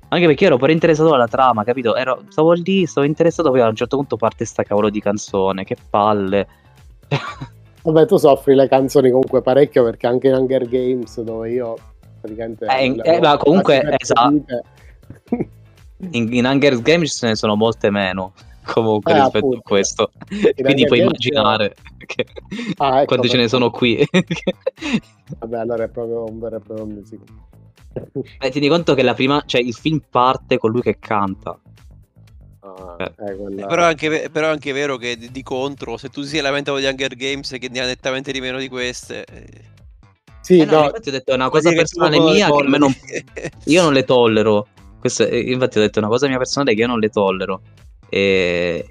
Anche 0.09 0.25
perché 0.25 0.45
ero 0.45 0.57
pure 0.57 0.73
interessato 0.73 1.13
alla 1.13 1.27
trama, 1.27 1.63
capito? 1.63 1.95
Ero, 1.95 2.23
stavo 2.27 2.51
lì, 2.51 2.85
stavo 2.85 3.07
interessato, 3.07 3.49
poi 3.49 3.61
a 3.61 3.67
un 3.69 3.75
certo 3.75 3.95
punto 3.95 4.17
parte 4.17 4.43
sta 4.43 4.63
cavolo 4.63 4.89
di 4.89 4.99
canzone, 4.99 5.63
che 5.63 5.77
palle. 5.89 6.47
Vabbè, 7.83 8.05
tu 8.05 8.17
soffri 8.17 8.53
le 8.55 8.67
canzoni 8.67 9.09
comunque 9.09 9.41
parecchio 9.41 9.83
perché 9.83 10.07
anche 10.07 10.27
in 10.27 10.35
Hunger 10.35 10.67
Games, 10.67 11.19
dove 11.21 11.49
io 11.51 11.75
praticamente. 12.19 12.65
Eh, 12.67 12.85
in- 12.85 13.01
eh, 13.03 13.19
ma 13.19 13.37
comunque, 13.37 13.95
esatto. 13.97 14.61
In, 16.11 16.33
in 16.33 16.45
Hunger 16.45 16.79
Games 16.81 17.11
ce 17.15 17.27
ne 17.27 17.35
sono 17.35 17.55
molte 17.55 17.89
meno, 17.89 18.33
comunque, 18.65 19.11
Eh, 19.11 19.15
rispetto 19.15 19.37
appunto. 19.37 19.57
a 19.57 19.61
questo. 19.61 20.11
Quindi 20.29 20.53
Hunger 20.63 20.87
puoi 20.87 20.99
Games- 20.99 21.25
immaginare 21.25 21.75
che- 22.05 22.25
Ah, 22.77 22.97
ecco, 22.97 23.05
quante 23.05 23.27
ce 23.29 23.37
ne 23.37 23.47
sono 23.47 23.69
qui. 23.71 24.03
Vabbè, 25.39 25.57
allora 25.57 25.83
è 25.83 25.89
proprio 25.89 26.25
un 26.25 26.39
vero 26.39 26.57
e 26.57 26.59
proprio 26.59 26.85
musical. 26.85 27.25
Eh, 28.39 28.49
tieni 28.51 28.67
conto 28.69 28.93
che 28.93 29.01
la 29.03 29.13
prima, 29.13 29.43
cioè 29.45 29.59
il 29.61 29.73
film 29.73 30.01
parte 30.09 30.57
con 30.57 30.71
lui 30.71 30.81
che 30.81 30.97
canta. 30.99 31.59
Ah, 32.81 32.95
Eh. 32.99 33.31
eh, 33.31 33.35
quella- 33.35 33.67
Però 33.67 33.81
è 33.83 33.85
anche, 33.85 34.29
però 34.31 34.47
è 34.47 34.51
anche 34.51 34.71
vero 34.71 34.97
che 34.97 35.17
di, 35.17 35.31
di 35.31 35.43
contro, 35.43 35.97
se 35.97 36.09
tu 36.09 36.21
sei 36.23 36.41
lamentato 36.41 36.77
di 36.77 36.85
Hunger 36.85 37.15
Games 37.15 37.49
che 37.59 37.69
ne 37.69 37.79
ha 37.79 37.85
nettamente 37.85 38.31
di 38.31 38.39
meno 38.41 38.57
di 38.57 38.67
queste, 38.69 39.23
eh, 39.25 39.69
Sì, 40.41 40.59
Eh 40.59 40.65
no, 40.65 40.71
no, 40.79 40.83
infatti 40.85 41.09
ho 41.09 41.11
detto 41.11 41.31
è 41.31 41.35
una 41.35 41.49
cosa 41.49 41.71
personale 41.71 42.19
mia 42.19 42.49
che 42.49 42.63
non, 42.63 42.91
io 43.65 43.83
non 43.83 43.93
le 43.93 44.03
tollero. 44.03 44.67
Questo 44.99 45.23
è- 45.27 45.35
infatti 45.35 45.77
ho 45.77 45.81
detto 45.81 45.99
è 45.99 46.01
una 46.01 46.11
cosa 46.11 46.27
mia 46.27 46.37
personale 46.37 46.73
che 46.73 46.81
io 46.81 46.87
non 46.87 46.97
le 46.99 47.09
tollero. 47.09 47.61
E 48.09 48.87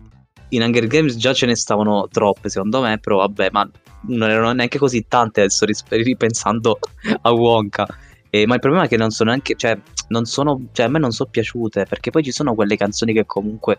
in 0.50 0.62
Hunger 0.62 0.86
Games 0.86 1.16
già 1.16 1.32
ce 1.32 1.46
ne 1.46 1.56
stavano 1.56 2.06
troppe, 2.10 2.48
secondo 2.50 2.80
me, 2.80 2.98
però 2.98 3.18
vabbè, 3.18 3.48
ma 3.50 3.68
non 4.02 4.30
erano 4.30 4.52
neanche 4.52 4.78
così 4.78 5.06
tante 5.08 5.40
adesso 5.40 5.66
ripensando 5.88 6.78
a 7.22 7.32
Wonka. 7.32 7.86
E- 8.30 8.46
ma 8.46 8.54
il 8.54 8.60
problema 8.60 8.84
è 8.84 8.88
che 8.88 8.96
non 8.96 9.10
sono 9.10 9.30
neanche, 9.30 9.56
cioè, 9.56 9.78
non 10.08 10.24
sono, 10.24 10.68
cioè, 10.72 10.86
a 10.86 10.88
me 10.88 10.98
non 10.98 11.10
sono 11.10 11.28
piaciute, 11.30 11.84
perché 11.86 12.10
poi 12.10 12.22
ci 12.22 12.30
sono 12.32 12.54
quelle 12.54 12.76
canzoni 12.76 13.12
che 13.12 13.26
comunque 13.26 13.78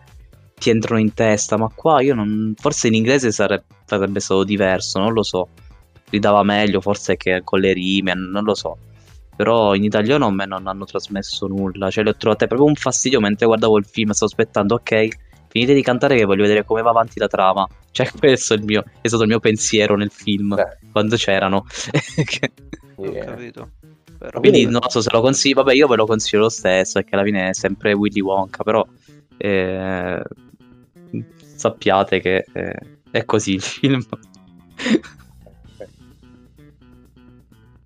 ti 0.61 0.69
entrano 0.69 0.99
in 0.99 1.13
testa, 1.13 1.57
ma 1.57 1.71
qua 1.73 2.01
io 2.01 2.13
non, 2.13 2.53
forse 2.55 2.87
in 2.87 2.93
inglese 2.93 3.31
sare- 3.31 3.63
sarebbe 3.85 4.19
stato 4.19 4.43
diverso, 4.43 4.99
non 4.99 5.13
lo 5.13 5.23
so. 5.23 5.47
Ridava 6.09 6.43
meglio 6.43 6.81
forse 6.81 7.15
che 7.17 7.41
con 7.43 7.59
le 7.59 7.73
rime, 7.73 8.13
non 8.13 8.43
lo 8.43 8.53
so. 8.53 8.77
Però 9.35 9.73
in 9.73 9.83
italiano 9.83 10.27
a 10.27 10.31
me 10.31 10.45
non 10.45 10.67
hanno 10.67 10.85
trasmesso 10.85 11.47
nulla, 11.47 11.89
cioè 11.89 12.03
le 12.03 12.11
ho 12.11 12.15
trovate 12.15 12.45
proprio 12.47 12.67
un 12.67 12.75
fastidio 12.75 13.19
mentre 13.19 13.47
guardavo 13.47 13.77
il 13.77 13.85
film, 13.85 14.11
stavo 14.11 14.29
aspettando, 14.29 14.75
ok, 14.75 15.07
finite 15.47 15.73
di 15.73 15.81
cantare 15.81 16.15
che 16.15 16.25
voglio 16.25 16.43
vedere 16.43 16.63
come 16.63 16.81
va 16.81 16.91
avanti 16.91 17.19
la 17.19 17.27
trama. 17.27 17.67
Cioè 17.91 18.09
questo 18.17 18.53
è, 18.53 18.57
il 18.57 18.63
mio, 18.63 18.85
è 19.01 19.07
stato 19.07 19.23
il 19.23 19.29
mio 19.29 19.39
pensiero 19.39 19.97
nel 19.97 20.11
film, 20.11 20.55
Beh, 20.55 20.77
quando 20.91 21.17
c'erano. 21.17 21.65
Ho 22.95 23.11
sì, 23.11 23.19
capito. 23.19 23.71
Però- 24.21 24.39
Quindi 24.39 24.65
non 24.65 24.81
so 24.87 25.01
se 25.01 25.09
lo 25.11 25.19
consiglio, 25.19 25.55
vabbè 25.63 25.73
io 25.73 25.87
ve 25.87 25.95
lo 25.95 26.05
consiglio 26.05 26.43
lo 26.43 26.49
stesso, 26.49 26.99
perché 26.99 27.15
alla 27.15 27.23
fine 27.23 27.49
è 27.49 27.53
sempre 27.55 27.93
Willy 27.93 28.19
Wonka, 28.21 28.63
però 28.63 28.85
eh, 29.37 30.21
sappiate 31.55 32.19
che 32.19 32.45
eh, 32.53 32.75
è 33.09 33.25
così 33.25 33.53
il 33.53 33.61
film. 33.61 33.99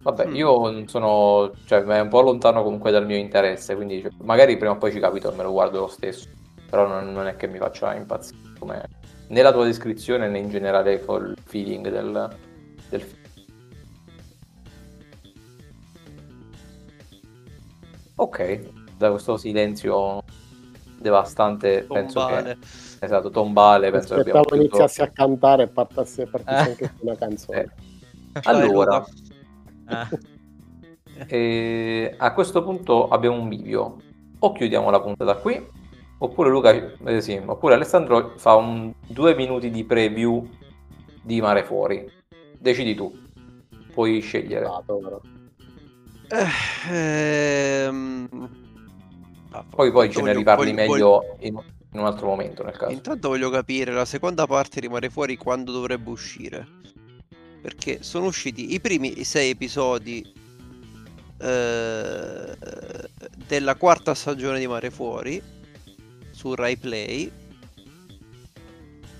Vabbè, 0.01 0.27
Mm. 0.27 0.35
io 0.35 0.69
non 0.69 0.87
sono, 0.87 1.51
cioè, 1.65 1.81
è 1.83 1.99
un 1.99 2.09
po' 2.09 2.21
lontano 2.21 2.61
comunque 2.63 2.91
dal 2.91 3.05
mio 3.05 3.15
interesse, 3.17 3.73
quindi 3.75 4.01
cioè, 4.01 4.11
magari 4.23 4.55
prima 4.57 4.73
o 4.73 4.77
poi 4.77 4.91
ci 4.91 4.99
capito 4.99 5.31
e 5.31 5.35
me 5.35 5.41
lo 5.43 5.51
guardo 5.51 5.79
lo 5.79 5.87
stesso, 5.87 6.27
però 6.69 6.85
non, 6.87 7.11
non 7.11 7.25
è 7.27 7.35
che 7.37 7.47
mi 7.47 7.57
faccia 7.57 7.95
impazzire 7.95 8.37
come 8.59 8.83
né 9.29 9.41
la 9.41 9.51
tua 9.51 9.65
descrizione 9.65 10.27
né 10.29 10.37
in 10.37 10.49
generale 10.49 11.03
col 11.03 11.33
feeling 11.45 11.89
del, 11.89 12.37
del 12.89 13.01
film. 13.01 13.23
Ok, 18.15 18.69
da 18.97 19.09
questo 19.11 19.37
silenzio 19.37 20.23
devastante 20.99 21.83
penso 21.87 22.19
Tombale. 22.21 22.57
che 22.97 23.05
esatto, 23.05 23.29
tombale, 23.29 23.91
penso 23.91 24.15
che 24.15 24.21
abbiamo 24.21 24.39
aspettavo 24.39 24.61
chiuso. 24.61 24.77
iniziassi 24.77 25.01
a 25.01 25.11
cantare 25.11 25.63
e 25.63 25.67
partassi, 25.67 26.25
partissi 26.31 26.53
Eh. 26.55 26.69
anche 26.69 26.85
su 26.97 27.05
una 27.05 27.15
canzone. 27.15 27.61
Eh. 27.61 28.39
Allora, 28.43 29.05
Luca. 29.85 30.09
eh, 31.27 32.15
a 32.17 32.33
questo 32.33 32.63
punto 32.63 33.07
abbiamo 33.09 33.39
un 33.39 33.47
bivio. 33.49 33.97
O 34.39 34.51
chiudiamo 34.51 34.89
la 34.89 35.01
puntata 35.01 35.35
qui, 35.37 35.65
oppure 36.19 36.49
Luca, 36.49 36.71
eh 36.71 37.21
sì, 37.21 37.41
oppure 37.43 37.73
Alessandro 37.75 38.33
fa 38.37 38.55
un 38.55 38.93
due 39.07 39.33
minuti 39.35 39.69
di 39.71 39.83
preview 39.83 40.47
di 41.21 41.41
Mare 41.41 41.63
Fuori. 41.63 42.09
Decidi 42.57 42.93
tu, 42.95 43.11
puoi 43.93 44.19
scegliere. 44.19 44.65
Esatto, 44.65 44.97
però. 44.97 45.21
Eh, 46.27 46.91
ehm, 46.91 48.49
ah, 49.51 49.63
Poi, 49.69 49.91
poi 49.91 50.09
ce 50.11 50.17
ne 50.17 50.21
voglio- 50.21 50.37
riparli 50.37 50.71
voglio- 50.71 50.75
meglio 50.75 51.37
in, 51.39 51.53
in 51.91 51.99
un 51.99 52.05
altro 52.05 52.27
momento 52.27 52.63
nel 52.63 52.75
caso. 52.77 52.91
Intanto 52.91 53.29
voglio 53.29 53.49
capire 53.49 53.91
la 53.91 54.05
seconda 54.05 54.45
parte 54.47 54.79
rimane 54.79 55.09
fuori 55.09 55.37
quando 55.37 55.71
dovrebbe 55.71 56.09
uscire. 56.09 56.67
Perché 57.61 58.03
sono 58.03 58.25
usciti 58.27 58.73
i 58.73 58.79
primi 58.79 59.23
sei 59.23 59.49
episodi 59.51 60.23
eh, 61.39 62.57
della 63.47 63.75
quarta 63.75 64.13
stagione 64.13 64.59
di 64.59 64.67
Mare 64.67 64.91
Fuori 64.91 65.41
su 66.31 66.53
Rai 66.53 66.77
Play. 66.77 67.31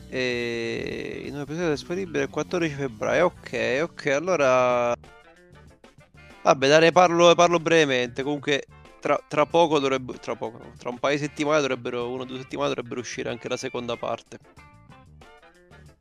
E 0.10 1.22
il 1.26 1.30
nuovo 1.30 1.44
episodio 1.44 1.70
è 1.70 1.74
disponibile 1.74 2.24
il 2.24 2.30
14 2.30 2.74
febbraio. 2.74 3.26
Ok, 3.26 3.80
ok, 3.82 4.06
allora. 4.08 4.96
Vabbè, 6.46 6.68
dai, 6.68 6.80
ne 6.80 6.92
parlo, 6.92 7.34
parlo 7.34 7.60
brevemente. 7.60 8.22
Comunque, 8.22 8.68
tra, 9.00 9.20
tra 9.28 9.48
poco 9.48 9.80
dovrebbe. 9.80 10.14
Tra 10.20 10.36
poco, 10.36 10.60
tra 10.78 10.90
un 10.90 11.00
paio 11.00 11.18
di 11.18 11.24
settimane 11.24 11.60
dovrebbero. 11.60 12.08
Una 12.08 12.22
o 12.22 12.26
due 12.26 12.38
settimane 12.38 12.70
dovrebbero 12.70 13.00
uscire 13.00 13.32
anche 13.32 13.50
la 13.50 13.58
seconda 13.58 13.98
parte. 13.98 14.38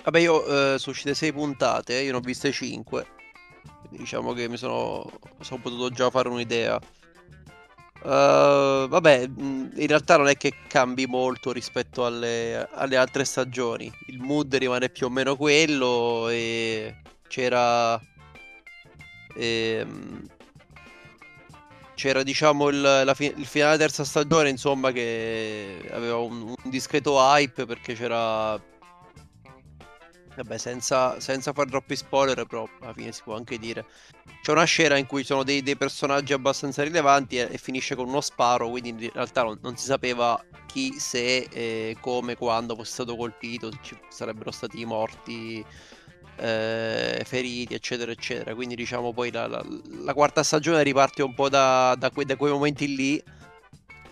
Vabbè, 0.05 0.19
io 0.19 0.45
eh, 0.45 0.79
sono 0.79 0.93
uscite 0.93 1.15
6 1.15 1.33
puntate, 1.33 1.95
io 1.95 2.11
ne 2.11 2.19
ho 2.19 2.21
viste 2.21 2.53
5. 2.53 3.07
Diciamo 3.89 4.35
che 4.35 4.47
mi 4.51 4.59
sono, 4.59 5.11
sono 5.41 5.63
potuto 5.63 5.89
già 5.89 6.11
fare 6.11 6.29
un'idea. 6.29 6.79
Uh, 8.03 8.87
vabbè, 8.87 9.31
in 9.37 9.87
realtà 9.87 10.19
non 10.19 10.29
è 10.29 10.37
che 10.37 10.53
cambi 10.69 11.07
molto 11.07 11.53
rispetto 11.53 12.05
alle, 12.05 12.69
alle 12.71 12.97
altre 12.99 13.25
stagioni. 13.25 13.91
Il 14.09 14.21
mood 14.21 14.55
rimane 14.57 14.91
più 14.91 15.07
o 15.07 15.11
meno 15.11 15.37
quello 15.37 16.29
e 16.29 16.97
c'era... 17.29 17.99
ehm, 19.35 20.27
c'era 21.95 22.23
diciamo 22.23 22.69
il, 22.69 22.81
la 22.81 23.15
fi- 23.15 23.33
il 23.37 23.47
finale 23.47 23.77
della 23.77 23.87
terza 23.89 24.05
stagione, 24.05 24.49
insomma, 24.49 24.93
che 24.93 25.89
aveva 25.93 26.17
un, 26.19 26.43
un 26.49 26.71
discreto 26.71 27.19
hype 27.19 27.67
perché 27.67 27.95
c'era 27.95 28.61
Vabbè, 30.37 30.59
senza, 30.59 31.21
senza 31.21 31.53
fare 31.53 31.71
troppi 31.71 31.95
spoiler, 31.95 32.45
però 32.45 32.69
alla 32.81 32.93
fine 32.93 33.13
si 33.13 33.23
può 33.23 33.37
anche 33.37 33.57
dire. 33.59 33.87
C'è 34.43 34.51
una 34.51 34.65
scena 34.65 34.97
in 34.97 35.07
cui 35.07 35.23
sono 35.23 35.45
dei, 35.45 35.63
dei 35.63 35.77
personaggi 35.77 36.33
abbastanza 36.33 36.83
rilevanti 36.83 37.39
e, 37.39 37.49
e 37.53 37.59
finisce 37.59 37.95
con 37.95 38.09
uno 38.09 38.21
sparo, 38.21 38.69
quindi 38.69 38.89
in 38.89 39.11
realtà 39.13 39.45
non, 39.45 39.59
non 39.63 39.77
si 39.77 39.87
sapeva 39.87 40.43
chi, 40.67 40.99
se, 40.99 41.47
eh, 41.51 41.97
come, 42.01 42.37
quando 42.37 42.75
fosse 42.75 42.93
stato 42.93 43.17
colpito, 43.17 43.71
ci 43.81 43.97
sarebbero 44.09 44.51
stati 44.51 44.85
morti, 44.85 45.65
eh, 46.37 47.23
feriti, 47.25 47.75
eccetera, 47.75 48.11
eccetera. 48.11 48.55
Quindi 48.55 48.75
diciamo 48.75 49.13
poi 49.13 49.31
la, 49.31 49.47
la, 49.47 49.65
la 50.05 50.15
quarta 50.15 50.43
stagione 50.43 50.83
riparte 50.83 51.23
un 51.23 51.35
po' 51.35 51.49
da, 51.49 51.95
da, 51.99 52.11
que, 52.11 52.25
da 52.25 52.37
quei 52.37 52.53
momenti 52.53 52.95
lì 52.95 53.23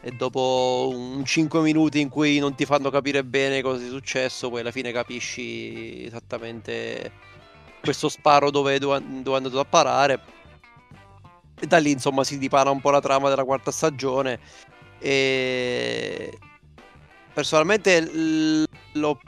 e 0.05 0.11
dopo 0.11 0.91
un 0.93 1.25
5 1.25 1.61
minuti 1.61 2.01
in 2.01 2.09
cui 2.09 2.39
non 2.39 2.55
ti 2.57 2.65
fanno 2.65 2.91
capire 2.91 3.23
bene 3.23 3.63
cosa 3.63 3.85
è 3.85 3.89
successo, 3.89 4.51
poi 4.51 4.61
alla 4.61 4.73
fine 4.73 4.91
capisci 4.91 6.05
esattamente 6.05 7.13
questo 7.81 8.09
sparo 8.09 8.51
dove, 8.51 8.79
dove, 8.79 8.99
è 8.99 9.35
andato 9.35 9.61
a 9.61 9.65
parare. 9.65 10.21
E 11.59 11.67
da 11.67 11.79
lì 11.79 11.93
insomma 11.93 12.25
si 12.25 12.39
dipana 12.39 12.71
un 12.71 12.81
po' 12.81 12.91
la 12.91 13.01
trama 13.01 13.29
della 13.29 13.45
quarta 13.45 13.71
stagione. 13.71 14.41
E 14.99 16.37
personalmente 17.33 18.67
lo, 18.93 19.21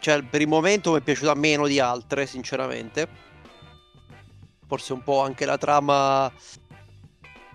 cioè, 0.00 0.22
per 0.22 0.40
il 0.40 0.48
momento 0.48 0.92
mi 0.92 0.98
è 0.98 1.02
piaciuta 1.02 1.34
meno 1.34 1.66
di 1.66 1.78
altre, 1.78 2.26
sinceramente. 2.26 3.06
Forse 4.66 4.92
un 4.94 5.02
po' 5.02 5.20
anche 5.20 5.44
la 5.44 5.58
trama 5.58 6.32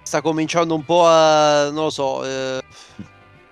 sta 0.04 0.22
cominciando 0.22 0.76
un 0.76 0.86
po' 0.86 1.08
a, 1.08 1.72
non 1.72 1.86
lo 1.86 1.90
so, 1.90 2.24
eh, 2.24 2.62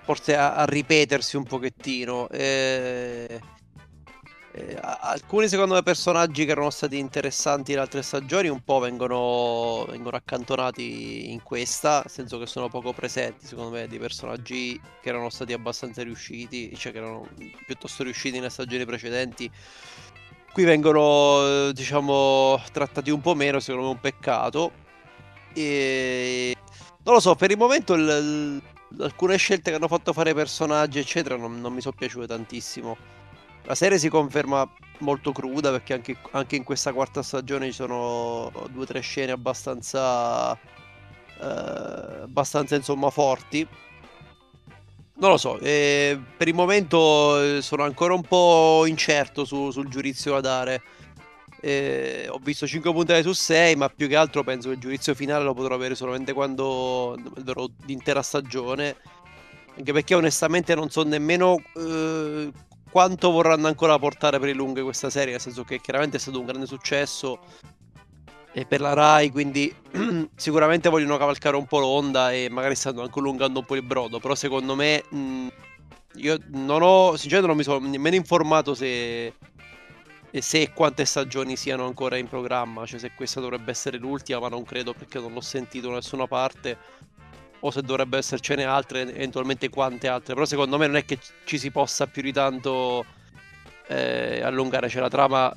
forse 0.02 0.36
a, 0.36 0.54
a, 0.54 0.64
ripetersi 0.64 1.36
un 1.36 1.42
pochettino. 1.42 2.28
Eh, 2.28 3.40
eh, 4.56 4.78
alcuni 4.80 5.48
secondo 5.48 5.74
me 5.74 5.82
personaggi 5.82 6.44
che 6.44 6.52
erano 6.52 6.70
stati 6.70 6.96
interessanti 6.96 7.72
in 7.72 7.78
altre 7.80 8.02
stagioni 8.02 8.46
un 8.46 8.62
po' 8.62 8.78
vengono, 8.78 9.84
vengono 9.88 10.16
accantonati 10.16 11.32
in 11.32 11.42
questa, 11.42 12.02
nel 12.02 12.10
senso 12.10 12.38
che 12.38 12.46
sono 12.46 12.68
poco 12.68 12.92
presenti 12.92 13.46
secondo 13.46 13.70
me 13.72 13.88
di 13.88 13.98
personaggi 13.98 14.80
che 15.02 15.08
erano 15.08 15.28
stati 15.28 15.52
abbastanza 15.52 16.04
riusciti, 16.04 16.72
cioè 16.76 16.92
che 16.92 16.98
erano 16.98 17.28
piuttosto 17.66 18.04
riusciti 18.04 18.36
nelle 18.36 18.48
stagioni 18.48 18.84
precedenti. 18.84 19.50
Qui 20.52 20.62
vengono, 20.62 21.72
diciamo, 21.72 22.62
trattati 22.70 23.10
un 23.10 23.20
po' 23.20 23.34
meno, 23.34 23.58
secondo 23.58 23.88
me 23.88 23.92
un 23.94 24.00
peccato. 24.00 24.70
E... 25.52 26.54
Non 27.02 27.14
lo 27.14 27.20
so, 27.20 27.34
per 27.34 27.50
il 27.50 27.56
momento 27.56 27.94
il, 27.94 28.62
il, 28.90 29.02
alcune 29.02 29.36
scelte 29.36 29.70
che 29.70 29.76
hanno 29.76 29.88
fatto 29.88 30.12
fare 30.12 30.32
personaggi, 30.32 31.00
eccetera, 31.00 31.36
non, 31.36 31.60
non 31.60 31.72
mi 31.72 31.80
sono 31.80 31.96
piaciute 31.98 32.28
tantissimo. 32.28 32.96
La 33.66 33.74
serie 33.74 33.98
si 33.98 34.10
conferma 34.10 34.70
molto 34.98 35.32
cruda 35.32 35.70
perché 35.70 35.94
anche, 35.94 36.16
anche 36.32 36.56
in 36.56 36.64
questa 36.64 36.92
quarta 36.92 37.22
stagione 37.22 37.66
ci 37.66 37.72
sono 37.72 38.52
due 38.70 38.82
o 38.82 38.86
tre 38.86 39.00
scene 39.00 39.32
abbastanza, 39.32 40.52
eh, 40.52 42.20
abbastanza 42.22 42.76
insomma 42.76 43.08
forti. 43.08 43.66
Non 45.16 45.30
lo 45.30 45.36
so, 45.38 45.58
eh, 45.60 46.20
per 46.36 46.48
il 46.48 46.54
momento 46.54 47.60
sono 47.62 47.84
ancora 47.84 48.14
un 48.14 48.22
po' 48.22 48.84
incerto 48.86 49.44
su, 49.44 49.70
sul 49.70 49.88
giudizio 49.88 50.32
da 50.32 50.40
dare. 50.40 50.82
Eh, 51.60 52.26
ho 52.28 52.38
visto 52.42 52.66
5 52.66 52.92
puntate 52.92 53.22
su 53.22 53.32
6, 53.32 53.76
ma 53.76 53.88
più 53.88 54.08
che 54.08 54.16
altro 54.16 54.44
penso 54.44 54.68
che 54.68 54.74
il 54.74 54.80
giudizio 54.80 55.14
finale 55.14 55.44
lo 55.44 55.54
potrò 55.54 55.74
avere 55.74 55.94
solamente 55.94 56.34
quando 56.34 57.16
vedrò 57.34 57.66
l'intera 57.86 58.20
stagione. 58.20 58.96
Anche 59.76 59.92
perché 59.92 60.14
onestamente 60.14 60.74
non 60.74 60.90
so 60.90 61.04
nemmeno 61.04 61.62
eh, 61.76 62.50
quanto 62.94 63.32
vorranno 63.32 63.66
ancora 63.66 63.98
portare 63.98 64.38
per 64.38 64.50
il 64.50 64.54
lungo 64.54 64.80
questa 64.84 65.10
serie, 65.10 65.32
nel 65.32 65.40
senso 65.40 65.64
che 65.64 65.80
chiaramente 65.80 66.16
è 66.16 66.20
stato 66.20 66.38
un 66.38 66.46
grande 66.46 66.64
successo 66.64 67.40
per 68.68 68.80
la 68.80 68.92
Rai, 68.92 69.32
quindi 69.32 69.74
sicuramente 70.36 70.88
vogliono 70.88 71.16
cavalcare 71.16 71.56
un 71.56 71.66
po' 71.66 71.80
l'onda 71.80 72.30
e 72.30 72.48
magari 72.48 72.76
stanno 72.76 73.02
anche 73.02 73.18
allungando 73.18 73.58
un 73.58 73.64
po' 73.64 73.74
il 73.74 73.82
brodo, 73.82 74.20
però 74.20 74.36
secondo 74.36 74.76
me 74.76 75.02
mh, 75.08 75.48
io 76.18 76.38
non 76.52 76.82
ho, 76.82 77.16
sinceramente 77.16 77.48
non 77.48 77.56
mi 77.56 77.64
sono 77.64 77.84
nemmeno 77.84 78.14
informato 78.14 78.74
se 78.74 79.34
se 80.30 80.60
e 80.60 80.72
quante 80.72 81.04
stagioni 81.04 81.56
siano 81.56 81.86
ancora 81.86 82.16
in 82.16 82.28
programma, 82.28 82.86
cioè 82.86 83.00
se 83.00 83.10
questa 83.16 83.40
dovrebbe 83.40 83.72
essere 83.72 83.98
l'ultima, 83.98 84.38
ma 84.38 84.48
non 84.48 84.62
credo 84.62 84.92
perché 84.92 85.18
non 85.18 85.32
l'ho 85.32 85.40
sentito 85.40 85.88
da 85.88 85.94
nessuna 85.94 86.28
parte, 86.28 86.78
o 87.60 87.70
se 87.70 87.82
dovrebbe 87.82 88.18
essercene 88.18 88.64
altre, 88.64 89.02
eventualmente 89.02 89.68
quante 89.68 90.08
altre, 90.08 90.34
però 90.34 90.46
secondo 90.46 90.76
me 90.78 90.86
non 90.86 90.96
è 90.96 91.04
che 91.04 91.18
ci 91.44 91.58
si 91.58 91.70
possa 91.70 92.06
più 92.06 92.22
di 92.22 92.32
tanto 92.32 93.04
eh, 93.88 94.42
allungare, 94.42 94.88
cioè 94.88 95.00
la 95.00 95.08
trama 95.08 95.52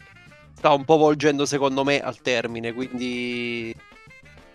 sta 0.55 0.71
un 0.71 0.85
po' 0.85 0.97
volgendo 0.97 1.45
secondo 1.45 1.83
me 1.83 1.99
al 1.99 2.19
termine, 2.21 2.73
quindi 2.73 3.75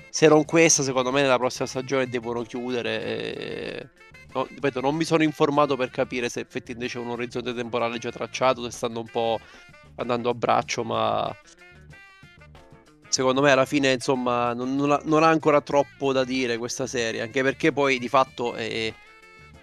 se 0.08 0.28
non 0.28 0.44
questa, 0.44 0.82
secondo 0.82 1.10
me 1.10 1.22
nella 1.22 1.38
prossima 1.38 1.66
stagione 1.66 2.08
devono 2.08 2.42
chiudere. 2.42 3.02
E... 3.02 3.88
No, 4.34 4.46
ripeto, 4.46 4.80
non 4.80 4.94
mi 4.94 5.04
sono 5.04 5.22
informato 5.22 5.76
per 5.76 5.90
capire 5.90 6.28
se 6.28 6.40
effettivamente 6.40 6.92
c'è 6.92 6.98
un 6.98 7.10
orizzonte 7.10 7.54
temporale 7.54 7.98
già 7.98 8.10
tracciato, 8.10 8.62
se 8.64 8.70
stanno 8.70 9.00
un 9.00 9.08
po' 9.10 9.38
andando 9.96 10.30
a 10.30 10.34
braccio, 10.34 10.84
ma 10.84 11.34
secondo 13.12 13.42
me 13.42 13.50
alla 13.50 13.66
fine 13.66 13.92
insomma 13.92 14.54
non, 14.54 14.74
non, 14.74 14.90
ha, 14.90 15.00
non, 15.04 15.22
ha, 15.22 15.28
ancora 15.28 15.60
troppo 15.60 16.12
da 16.12 16.24
dire 16.24 16.56
questa 16.56 16.86
serie, 16.86 17.20
anche 17.20 17.42
perché 17.42 17.70
poi 17.70 17.98
di 17.98 18.08
fatto 18.08 18.56
eh, 18.56 18.94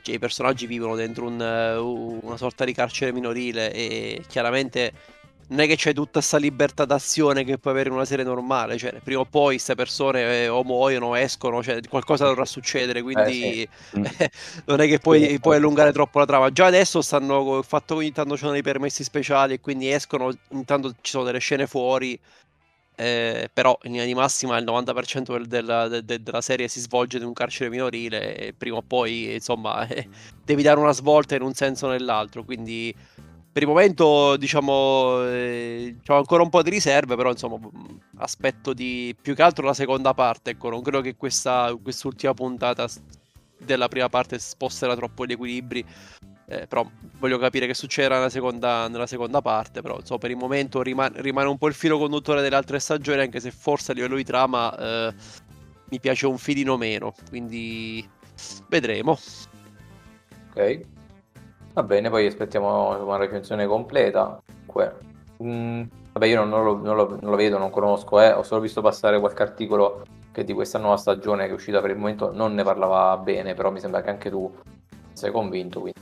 cioè, 0.03 0.15
i 0.15 0.19
personaggi 0.19 0.67
vivono 0.67 0.95
dentro 0.95 1.25
un, 1.25 1.39
uh, 1.39 2.19
una 2.25 2.37
sorta 2.37 2.63
di 2.63 2.73
carcere 2.73 3.11
minorile 3.11 3.73
e 3.73 4.21
chiaramente 4.27 5.17
non 5.49 5.61
è 5.61 5.67
che 5.67 5.75
c'è 5.75 5.93
tutta 5.93 6.19
questa 6.19 6.37
libertà 6.37 6.85
d'azione 6.85 7.43
che 7.43 7.57
puoi 7.57 7.73
avere 7.73 7.89
in 7.89 7.95
una 7.95 8.05
serie 8.05 8.23
normale, 8.23 8.77
cioè 8.77 8.93
prima 9.03 9.21
o 9.21 9.25
poi 9.25 9.55
queste 9.55 9.73
persone 9.73 10.43
eh, 10.43 10.47
o 10.47 10.63
muoiono 10.63 11.07
o 11.07 11.17
escono, 11.17 11.63
cioè 11.63 11.79
qualcosa 11.89 12.25
dovrà 12.25 12.45
succedere, 12.45 13.01
quindi 13.01 13.63
eh, 13.63 13.69
sì. 13.89 14.29
non 14.65 14.79
è 14.79 14.87
che 14.87 14.99
puoi, 14.99 15.39
puoi, 15.39 15.55
allungare 15.55 15.91
troppo 15.91 16.19
la 16.19 16.25
trama. 16.25 16.51
Già 16.51 16.67
adesso 16.67 17.01
stanno, 17.01 17.63
fatto 17.63 17.95
ogni 17.95 18.11
tanto 18.11 18.35
ci 18.35 18.41
sono 18.41 18.51
dei 18.51 18.61
permessi 18.61 19.03
speciali 19.03 19.55
e 19.55 19.59
quindi 19.59 19.89
escono, 19.89 20.31
intanto 20.49 20.91
ci 21.01 21.09
sono 21.09 21.23
delle 21.23 21.39
scene 21.39 21.65
fuori, 21.65 22.19
eh, 22.99 23.49
però 23.53 23.77
in 23.83 23.91
linea 23.91 24.05
di 24.05 24.13
massima 24.13 24.57
il 24.57 24.65
90% 24.65 25.31
del, 25.31 25.47
della, 25.47 25.87
de, 25.87 26.21
della, 26.21 26.41
serie 26.41 26.67
si 26.67 26.81
svolge 26.81 27.15
in 27.15 27.23
un 27.23 27.31
carcere 27.31 27.69
minorile 27.69 28.35
e 28.35 28.53
prima 28.53 28.75
o 28.75 28.81
poi 28.81 29.35
insomma 29.35 29.87
eh, 29.87 30.05
devi 30.43 30.63
dare 30.63 30.81
una 30.81 30.91
svolta 30.91 31.33
in 31.33 31.41
un 31.41 31.53
senso 31.53 31.87
o 31.87 31.91
nell'altro, 31.91 32.43
quindi 32.43 32.93
per 33.51 33.61
il 33.61 33.69
momento 33.69 34.35
diciamo 34.35 35.23
eh, 35.27 35.95
ho 36.05 36.17
ancora 36.17 36.43
un 36.43 36.49
po' 36.49 36.61
di 36.61 36.71
riserve 36.71 37.15
però 37.15 37.31
insomma 37.31 37.57
aspetto 38.17 38.73
di 38.73 39.15
più 39.19 39.33
che 39.33 39.43
altro 39.43 39.65
la 39.65 39.73
seconda 39.73 40.13
parte 40.13 40.51
ecco. 40.51 40.69
Non 40.69 40.81
credo 40.81 40.99
che 40.99 41.15
questa 41.15 41.73
quest'ultima 41.81 42.33
puntata 42.33 42.85
della 43.57 43.87
prima 43.87 44.09
parte 44.09 44.39
sposterà 44.39 44.93
troppo 44.95 45.25
gli 45.25 45.31
equilibri 45.31 45.85
eh, 46.49 46.67
però 46.67 46.85
voglio 47.19 47.37
capire 47.37 47.67
che 47.67 47.73
succederà 47.73 48.15
nella 48.15 48.29
seconda, 48.29 48.87
nella 48.87 49.07
seconda 49.07 49.41
parte 49.41 49.81
però 49.81 49.97
insomma 49.97 50.19
per 50.19 50.31
il 50.31 50.37
momento 50.37 50.81
rimane, 50.81 51.21
rimane, 51.21 51.47
un 51.47 51.57
po' 51.57 51.67
il 51.67 51.73
filo 51.73 51.97
conduttore 51.97 52.41
delle 52.41 52.55
altre 52.55 52.79
stagioni 52.79 53.21
anche 53.21 53.39
se 53.39 53.51
forse 53.51 53.91
a 53.91 53.95
livello 53.95 54.15
di 54.15 54.23
trama 54.23 54.75
eh, 54.77 55.13
mi 55.89 55.99
piace 55.99 56.25
un 56.25 56.37
filino 56.37 56.75
meno 56.75 57.13
quindi 57.29 58.07
vedremo 58.67 59.17
ok 60.49 60.97
Va 61.73 61.83
bene, 61.83 62.09
poi 62.09 62.25
aspettiamo 62.25 63.05
una 63.05 63.17
recensione 63.17 63.65
completa. 63.65 64.41
Mm, 65.41 65.83
vabbè, 66.11 66.25
io 66.25 66.35
non, 66.43 66.49
non, 66.49 66.63
lo, 66.63 66.75
non, 66.75 66.95
lo, 66.95 67.17
non, 67.21 67.29
lo, 67.29 67.35
vedo, 67.37 67.57
non 67.57 67.69
conosco, 67.69 68.19
eh. 68.19 68.31
ho 68.33 68.43
solo 68.43 68.59
visto 68.59 68.81
passare 68.81 69.19
qualche 69.19 69.43
articolo 69.43 70.03
che 70.31 70.43
di 70.43 70.51
questa 70.53 70.77
nuova 70.77 70.97
stagione 70.97 71.45
che 71.45 71.51
è 71.51 71.53
uscita 71.53 71.79
per 71.79 71.91
il 71.91 71.97
momento 71.97 72.33
non 72.33 72.53
ne 72.53 72.63
parlava 72.63 73.15
bene, 73.17 73.53
però 73.53 73.71
mi 73.71 73.79
sembra 73.79 74.01
che 74.01 74.09
anche 74.09 74.29
tu 74.29 74.53
sei 75.13 75.31
convinto, 75.31 75.79
quindi 75.79 75.99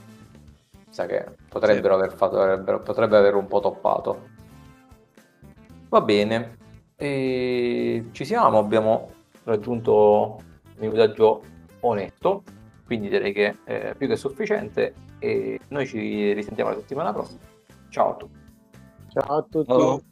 sa 0.98 1.06
che 1.06 1.24
potrebbero 1.48 1.96
sì. 1.96 2.02
aver 2.02 2.16
fatto, 2.16 2.80
potrebbe 2.82 3.16
aver 3.16 3.34
un 3.36 3.46
po' 3.46 3.60
toppato. 3.60 4.36
Va 5.88 6.00
bene, 6.00 6.56
e 6.96 8.08
ci 8.10 8.24
siamo, 8.24 8.58
abbiamo 8.58 9.12
raggiunto 9.44 10.38
il 10.64 10.80
minutaggio 10.80 11.42
onesto, 11.80 12.42
quindi 12.84 13.08
direi 13.08 13.32
che 13.32 13.56
è 13.62 13.94
più 13.96 14.08
che 14.08 14.16
sufficiente 14.16 14.94
e 15.20 15.60
noi 15.68 15.86
ci 15.86 16.32
risentiamo 16.32 16.70
la 16.70 16.76
settimana 16.76 17.12
prossima. 17.12 17.40
Ciao 17.88 18.10
a 18.10 18.14
tutti. 18.16 18.38
Ciao 19.12 19.36
a 19.36 19.42
tutti. 19.48 19.66
Ciao. 19.66 20.02